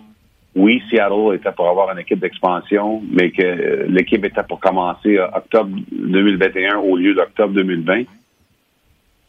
[0.55, 5.19] oui, Seattle était pour avoir une équipe d'expansion, mais que euh, l'équipe était pour commencer
[5.19, 8.03] octobre 2021 au lieu d'octobre 2020.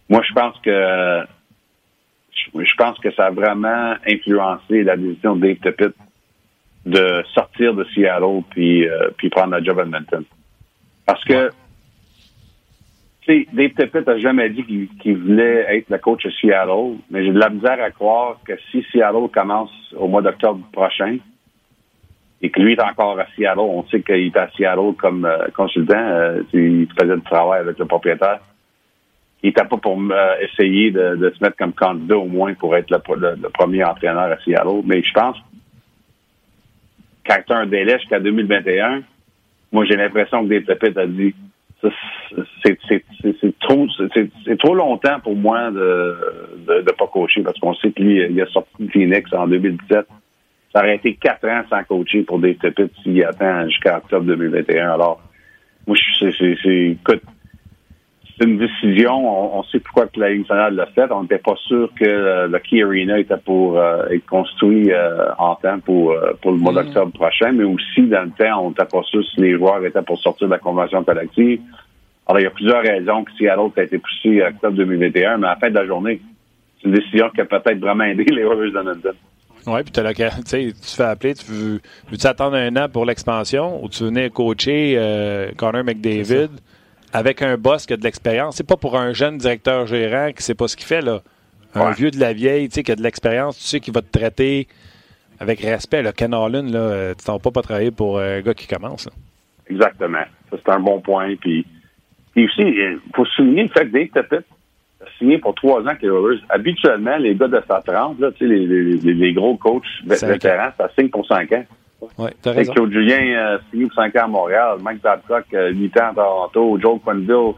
[0.09, 1.21] Moi, je pense que
[2.33, 5.93] je pense que ça a vraiment influencé la décision de Dave Tippett
[6.85, 10.23] de sortir de Seattle puis, euh, puis prendre la job à Edmonton.
[11.05, 11.49] Parce que,
[13.21, 17.23] tu sais, Dave Tippett a jamais dit qu'il voulait être le coach de Seattle, mais
[17.23, 21.17] j'ai de la misère à croire que si Seattle commence au mois d'octobre prochain
[22.41, 25.47] et que lui est encore à Seattle, on sait qu'il est à Seattle comme euh,
[25.55, 28.39] consultant, euh, il faisait du travail avec le propriétaire
[29.43, 29.99] il n'était pas pour
[30.41, 34.81] essayer de, se mettre comme candidat au moins pour être le, premier entraîneur à Seattle.
[34.85, 35.37] Mais je pense
[37.25, 39.03] quand tu as un délai jusqu'à 2021,
[39.71, 41.33] moi j'ai l'impression que Dave Tippett a dit
[42.63, 43.87] c'est trop
[44.59, 46.15] trop longtemps pour moi de
[46.67, 50.05] de, pas coacher parce qu'on sait qu'il il a sorti de Phoenix en 2017.
[50.73, 54.91] Ça aurait été quatre ans sans coacher pour Dave Tippett s'il attend jusqu'à octobre 2021.
[54.91, 55.21] Alors,
[55.87, 57.23] moi, c'est, écoute,
[58.37, 59.57] c'est une décision.
[59.57, 61.11] On, sait pourquoi que la Ligue nationale l'a fait.
[61.11, 65.31] On n'était pas sûr que euh, le Key Arena était pour euh, être construit euh,
[65.37, 66.75] en temps pour, pour le mois mm.
[66.75, 70.01] d'octobre prochain, mais aussi dans le temps, on n'était pas sûr si les joueurs étaient
[70.01, 71.61] pour sortir de la convention collective.
[72.27, 75.47] Alors, il y a plusieurs raisons que Seattle a été poussé à octobre 2021, mais
[75.47, 76.21] à la fin de la journée,
[76.81, 79.13] c'est une décision qui a peut-être vraiment aidé les Oilers d'Edmonton.
[79.67, 83.89] Oui, puis tu te fais appeler, tu veux, veux attendre un an pour l'expansion ou
[83.89, 84.97] tu venais coacher
[85.55, 86.49] Connor McDavid?
[87.13, 88.55] Avec un boss qui a de l'expérience.
[88.55, 91.21] C'est pas pour un jeune directeur gérant qui sait pas ce qu'il fait, là.
[91.73, 94.01] Un vieux de la vieille, tu sais, qui a de l'expérience, tu sais, qui va
[94.01, 94.67] te traiter
[95.39, 96.01] avec respect.
[96.01, 96.11] Là.
[96.11, 99.09] Ken Holland, là, euh, tu t'en pas pas travailler pour un gars qui commence.
[99.69, 100.23] Exactement.
[100.49, 101.33] Ça, c'est un bon point.
[101.39, 101.65] Puis,
[102.33, 104.45] puis aussi, il faut souligner le fait que Dave Tippett
[105.01, 106.09] a signé pour trois ans avec les
[106.49, 110.71] Habituellement, les gars de sa 30, là, tu sais, les, les, les, gros coachs vétérans,
[110.77, 111.63] ça signe pour cinq ans.
[112.17, 112.73] Oui, t'as raison.
[112.73, 116.13] Claude Julien euh, signé pour 5 ans à Montréal, Mike Babcock, euh, 8 ans à
[116.13, 117.53] Toronto, Joe Quenville.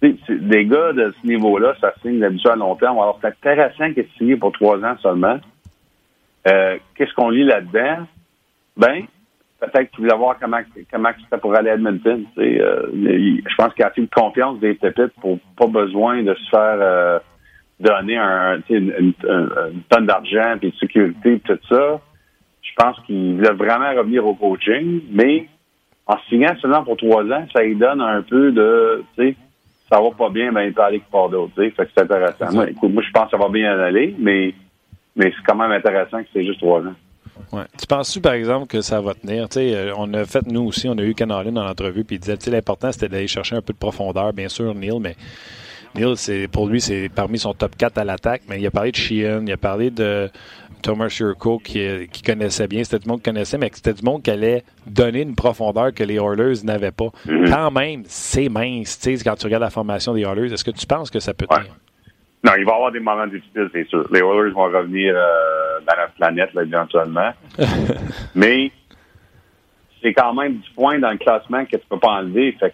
[0.00, 2.98] Des gars de ce niveau-là, ça signe d'habitude à long terme.
[2.98, 5.38] Alors, c'est intéressant qu'il ait signé pour 3 ans seulement.
[6.46, 8.06] Euh, Qu'est-ce qu'on lit là-dedans?
[8.76, 9.06] Ben,
[9.60, 10.60] peut-être qu'il voulait voir comment,
[10.92, 12.24] comment c'était pour aller à Edmonton.
[12.38, 16.48] Euh, je pense qu'il a assez de confiance des pépites pour pas besoin de se
[16.50, 17.18] faire euh,
[17.80, 22.00] donner un, une, une, une, tonne d'argent et de sécurité et tout ça
[22.78, 25.48] pense qu'il voulait vraiment revenir au coaching, mais
[26.06, 29.36] en signant seulement pour trois ans, ça lui donne un peu de, tu sais,
[29.90, 32.02] ça va pas bien, ben il peut aller quelque d'autre, tu sais, fait que c'est
[32.02, 32.52] intéressant.
[32.52, 34.54] Moi, écoute, moi, je pense que ça va bien aller, mais,
[35.16, 36.94] mais c'est quand même intéressant que c'est juste trois ans.
[37.52, 37.64] Ouais.
[37.78, 39.46] Tu penses-tu, par exemple, que ça va tenir?
[39.50, 42.20] sais, euh, on a fait, nous aussi, on a eu Canalin dans l'entrevue, puis il
[42.20, 45.14] disait, l'important, c'était d'aller chercher un peu de profondeur, bien sûr, Neil, mais
[45.94, 48.90] Neil, c'est, pour lui, c'est parmi son top 4 à l'attaque, mais il a parlé
[48.90, 50.30] de Sheehan, il a parlé de
[50.82, 54.22] Thomas Shurko qui, qui, connaissait bien, c'était du monde qui connaissait, mais c'était du monde
[54.22, 57.10] qui allait donner une profondeur que les Oilers n'avaient pas.
[57.26, 57.50] Mm-hmm.
[57.50, 60.70] Quand même, c'est mince, tu sais, quand tu regardes la formation des Oilers, est-ce que
[60.70, 61.74] tu penses que ça peut tenir?
[62.44, 64.06] Non, il va y avoir des moments difficiles, c'est sûr.
[64.12, 67.32] Les Oilers vont revenir euh, dans la planète, là, éventuellement.
[68.34, 68.70] mais
[70.00, 72.52] c'est quand même du point dans le classement que tu peux pas enlever.
[72.52, 72.72] Fait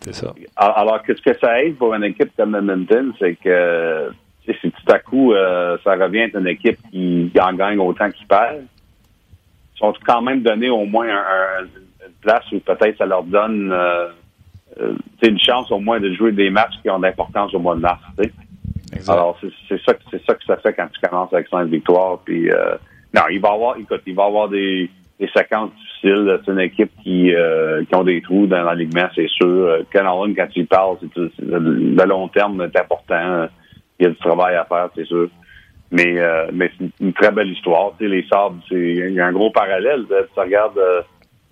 [0.00, 0.34] c'est ça.
[0.56, 4.10] Alors, qu'est-ce que ça aide pour une équipe comme Edmonton, c'est que
[4.54, 8.26] si tout à coup euh, ça revient à une équipe qui en gagne autant qu'ils
[8.26, 8.62] perd,
[9.74, 14.08] ils sont quand même donné au moins une place où peut-être ça leur donne euh,
[14.80, 17.80] euh, une chance au moins de jouer des matchs qui ont d'importance au mois de
[17.80, 18.00] mars.
[19.08, 19.38] Alors
[19.68, 22.20] c'est ça, c'est ça que ça fait quand tu commences avec cinq victoires.
[22.24, 22.48] Puis
[23.14, 24.88] non, il va avoir, écoute, il va avoir des,
[25.18, 26.40] des séquences difficiles.
[26.44, 27.30] C'est une équipe qui,
[27.88, 29.84] qui ont des trous dans l'alignement, c'est sûr.
[29.92, 33.48] Cameron, quand il parle, c'est, le long terme est important
[33.98, 35.28] il y a du travail à faire, c'est sûr.
[35.90, 37.92] Mais, euh, mais c'est une très belle histoire.
[37.98, 40.04] Tu sais, les sables, c'est il y a un gros parallèle.
[40.08, 41.02] Tu regardes euh,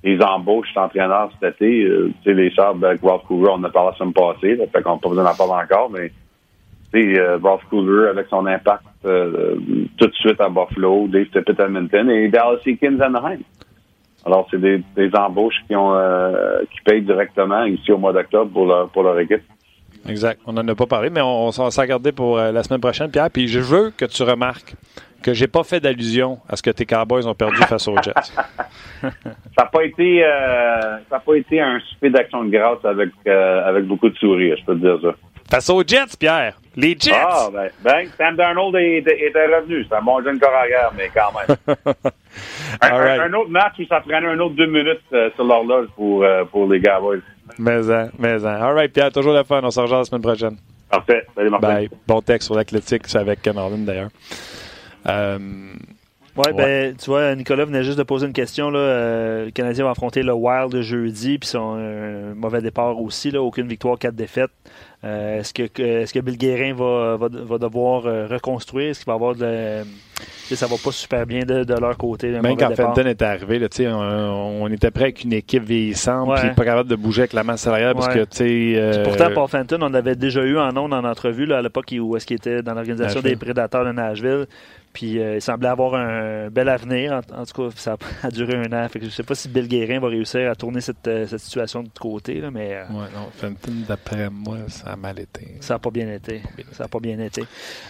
[0.02, 1.84] les embauches d'entraîneurs cet été.
[1.84, 4.56] Euh, tu sais, les sables avec Ralph Cougar, on en a parlé la semaine passée.
[4.56, 6.10] Là, fait qu'on n'a pas besoin d'en parler encore, mais
[6.94, 9.56] euh, Ross Cooler avec son impact euh,
[9.98, 13.40] tout de suite à Buffalo, Dave Tippett à Edmonton et Dallas Eakins à Anaheim.
[14.24, 18.50] Alors, c'est des, des, embauches qui ont euh, qui payent directement ici au mois d'octobre
[18.52, 19.42] pour leur, pour leur équipe.
[20.08, 20.40] Exact.
[20.46, 22.80] On n'en a pas parlé, mais on, on va s'en garder pour euh, la semaine
[22.80, 23.30] prochaine, Pierre.
[23.30, 24.74] Puis je veux que tu remarques
[25.22, 28.12] que j'ai pas fait d'allusion à ce que tes Cowboys ont perdu face aux Jets.
[29.02, 29.10] ça
[29.58, 33.66] n'a pas été euh, ça a pas été un souper d'action de grâce avec euh,
[33.66, 35.14] avec beaucoup de sourires, je peux te dire ça.
[35.54, 36.58] Face aux Jets, Pierre.
[36.74, 37.12] Les Jets.
[37.14, 39.86] Ah ben, ben Sam Darnold était revenu.
[39.88, 41.76] C'est un bon jeune corps à guerre, mais quand même.
[42.80, 43.20] un, right.
[43.20, 46.24] un, un, autre match où ça prenait un autre deux minutes euh, sur l'horloge pour,
[46.24, 47.20] euh, pour les Cowboys.
[47.60, 48.62] Mais, hein, mais, hein.
[48.62, 49.60] All right, Pierre, toujours la fun.
[49.62, 50.56] On se rejoint la semaine prochaine.
[50.90, 51.24] Parfait.
[51.36, 51.74] Salut, Martin.
[51.74, 51.90] Bye.
[52.04, 54.10] Bon texte sur l'athlétique, c'est avec Ken Harlan, d'ailleurs.
[55.06, 55.38] Euh,
[56.36, 58.70] ouais, ben, tu vois, Nicolas venait juste de poser une question.
[58.70, 58.78] Là.
[58.78, 63.30] Euh, le Canadien va affronter le Wild jeudi, puis son euh, mauvais départ aussi.
[63.30, 64.50] Là, aucune victoire, quatre défaites.
[65.04, 68.90] Euh, est-ce que, est-ce que Bill Guérin va, va, va devoir euh, reconstruire?
[68.90, 69.82] Est-ce qu'il va avoir de.
[70.50, 72.28] Ça va pas super bien de, de leur côté.
[72.28, 76.40] Même quand Fenton est arrivé, là, on, on était prêt avec une équipe vieillissante, Ouais.
[76.40, 78.20] puis pas capable de bouger avec la masse salariale parce Ouais.
[78.20, 79.02] que, tu sais.
[79.04, 82.16] Pourtant, Paul Fenton, on avait déjà eu en ondes en entrevue là, à l'époque où
[82.16, 83.30] est-ce qu'il était dans l'organisation Nashville.
[83.38, 84.46] des Prédateurs de Nashville.
[84.94, 87.12] Puis euh, il semblait avoir un bel avenir.
[87.12, 88.88] En, en tout cas, ça a duré un an.
[88.88, 91.40] Fait que je sais pas si Bill Guérin va réussir à tourner cette, euh, cette
[91.40, 95.56] situation de côté, là, mais euh, Ouais, non, Fenton, d'après moi, ça a mal été.
[95.60, 96.42] ça n'a pas bien été.
[96.56, 97.42] bien Ça n'a pas bien été.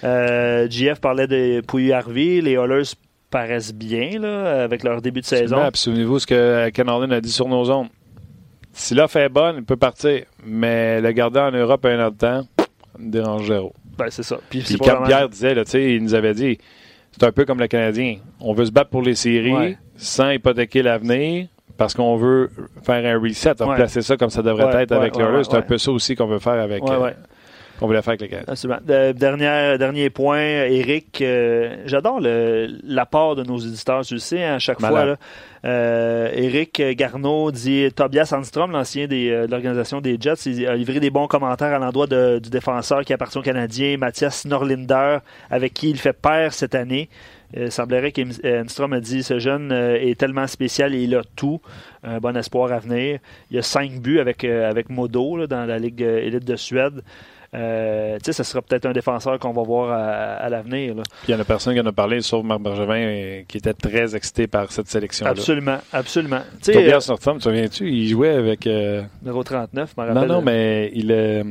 [0.02, 2.40] Euh, JF parlait de Pouilly Harvey.
[2.40, 2.94] Les Oilers
[3.28, 5.68] paraissent bien là, avec leur début de saison.
[5.74, 7.88] Souvenez-vous ce que Ken Harlan a dit sur nos ondes.
[8.72, 10.24] Si l'offre est bonne, il peut partir.
[10.44, 13.74] Mais le garder en Europe un autre temps, ça me dérange zéro.
[13.98, 14.38] Ben, c'est ça.
[14.48, 16.58] Puis, Puis Pierre disait, là, il nous avait dit,
[17.16, 18.16] c'est un peu comme le Canadien.
[18.40, 19.78] On veut se battre pour les séries Ouais.
[19.96, 21.46] sans hypothéquer l'avenir
[21.76, 22.50] parce qu'on veut
[22.82, 23.68] faire un reset, Ouais.
[23.68, 25.38] replacer ça comme ça devrait Ouais, être ouais, avec ouais, le Oilers.
[25.38, 25.66] ouais, C'est un ouais.
[25.66, 26.82] peu ça aussi qu'on veut faire avec.
[26.84, 27.14] Ouais, euh, ouais.
[27.78, 28.52] Qu'on voulait faire avec le Canadien.
[28.52, 28.80] Absolument.
[28.86, 34.58] De- dernier point, Eric, euh, j'adore l'apport de nos éditeurs, tu le sais, hein, à
[34.58, 34.94] chaque Malade.
[34.96, 35.04] fois.
[35.06, 35.16] Là.
[35.66, 41.00] Euh, Eric Garneau dit Tobias Sandstrom, l'ancien euh, de l'organisation des Jets, il a livré
[41.00, 45.18] des bons commentaires à l'endroit du défenseur qui appartient au Canadien, Mathias Norlinder,
[45.50, 47.08] avec qui il fait pair cette année.
[47.56, 51.60] Il semblerait qu'Enstrom a dit ce jeune est tellement spécial et il a tout.
[52.02, 53.20] Un bon espoir à venir.
[53.50, 57.02] Il y a cinq buts avec, avec Modo là, dans la Ligue élite de Suède.
[57.54, 59.96] Euh, tu sais, ce sera peut-être un défenseur qu'on va voir à,
[60.34, 60.94] à l'avenir.
[60.94, 63.58] Puis il y en a personne qui en a parlé, sauf Marc Bergevin, euh, qui
[63.58, 65.30] était très excité par cette sélection-là.
[65.30, 66.40] Absolument, absolument.
[66.58, 68.66] Tu sais, Tobias euh, Nordstrom, tu te souviens-tu, il jouait avec.
[68.66, 71.12] euh, numéro 39, je Non, non, mais il.
[71.12, 71.42] euh,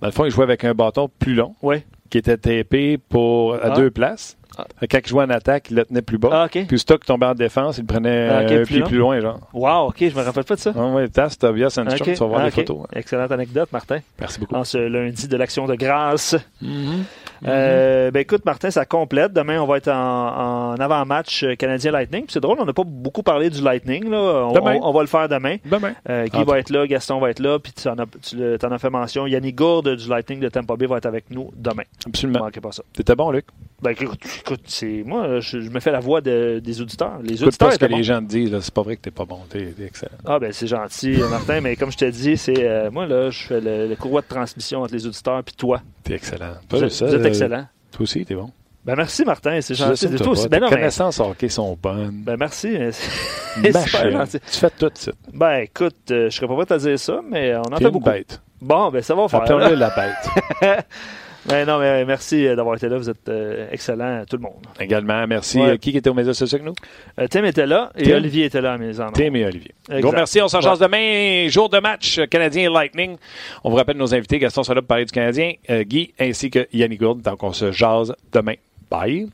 [0.00, 1.76] Dans le fond, il jouait avec un bâton plus long Oui.
[2.10, 3.70] qui était tapé pour, à Ah.
[3.70, 4.36] deux places.
[4.58, 4.64] Ah.
[4.90, 6.28] Quand il jouait en attaque, il le tenait plus bas.
[6.32, 6.66] Ah, OK.
[6.66, 8.86] Puis Stock tombait en défense, il le prenait Ah, ok, euh, un plus pied long.
[8.86, 9.40] plus loin, genre.
[9.52, 10.72] Wow, OK, je me rappelle pas de ça.
[10.76, 12.78] Ah ouais, Tass, Tobias Sandstrom, tu vas voir Ah, les photos.
[12.84, 12.86] hein.
[12.94, 13.98] Excellente anecdote, Martin.
[14.20, 14.54] Merci beaucoup.
[14.54, 16.36] En ce lundi de l'Action de grâce.
[16.62, 17.04] Mhm.
[17.46, 19.32] Euh, ben écoute, Martin, ça complète.
[19.32, 22.22] Demain, on va être en, en avant-match Canadien Lightning.
[22.24, 24.08] Puis C'est drôle, on n'a pas beaucoup parlé du Lightning.
[24.08, 24.46] Là.
[24.48, 24.78] On, Demain.
[24.80, 25.56] on- on va le faire demain.
[25.64, 25.92] Demain.
[26.08, 28.36] Euh, Guy Ah, va être là, Gaston va être là, puis tu en as, tu
[28.36, 29.26] le- t'en as fait mention.
[29.26, 31.82] Yannick Gourde du Lightning de Tampa Bay va être avec nous demain.
[32.06, 32.38] Ne Absolument.
[32.40, 32.82] manquez pas ça.
[32.94, 33.44] T'étais bon, Luc.
[33.84, 37.18] Ben écoute, écoute, c'est moi, je, je me fais la voix de- des auditeurs.
[37.22, 38.58] Les Écoute auditeurs pas ce que les gens te disent.
[38.60, 39.40] C'est pas vrai que t'es pas bon.
[39.50, 40.16] T'es excellent.
[40.24, 43.42] Ah ben c'est gentil, Martin, mais comme je te dis, c'est euh, moi là, je
[43.44, 45.82] fais le, le courroie de transmission entre les auditeurs puis toi.
[46.02, 46.54] T'es excellent.
[46.70, 47.66] Vous, Pas êtes- ça, vous êtes euh, excellent.
[47.92, 48.50] Toi aussi, t'es bon.
[48.86, 50.08] Ben merci Martin, c'est gentil.
[50.08, 50.48] C'est toi aussi.
[50.48, 52.22] Ben non, mais- connaissances hockey sont bonnes.
[52.24, 52.74] ben merci.
[53.54, 54.40] super gentil.
[54.40, 55.12] Tu fais tout ça.
[55.32, 58.10] Ben écoute, euh, je serais pas prêt à dire ça, mais on en fait beaucoup.
[58.10, 58.40] bête.
[58.60, 59.42] Bon, ben ça va faire.
[59.42, 60.86] Appelons-le la bête.
[61.48, 62.96] Non, mais merci euh, d'avoir été là.
[62.96, 64.66] Vous êtes euh, excellents, tout le monde.
[64.80, 65.58] Également, merci.
[65.58, 65.70] Ouais.
[65.70, 66.74] Euh, Qui était aux médias sociaux avec nous?
[67.18, 68.16] Euh, Tim était là et Tim?
[68.16, 68.92] Olivier était là à mes.
[68.94, 69.72] Tim et Olivier.
[69.88, 70.00] Exact.
[70.00, 70.40] Gros merci.
[70.40, 71.48] On s'en jase demain.
[71.48, 73.16] Jour de match euh, Canadien Lightning.
[73.62, 74.38] On vous rappelle nos invités.
[74.38, 75.52] Gaston pour parler du Canadien.
[75.70, 77.20] euh, Guy ainsi que Yannick Gourde.
[77.22, 78.54] Donc, on se jase demain.
[78.90, 79.28] Bye.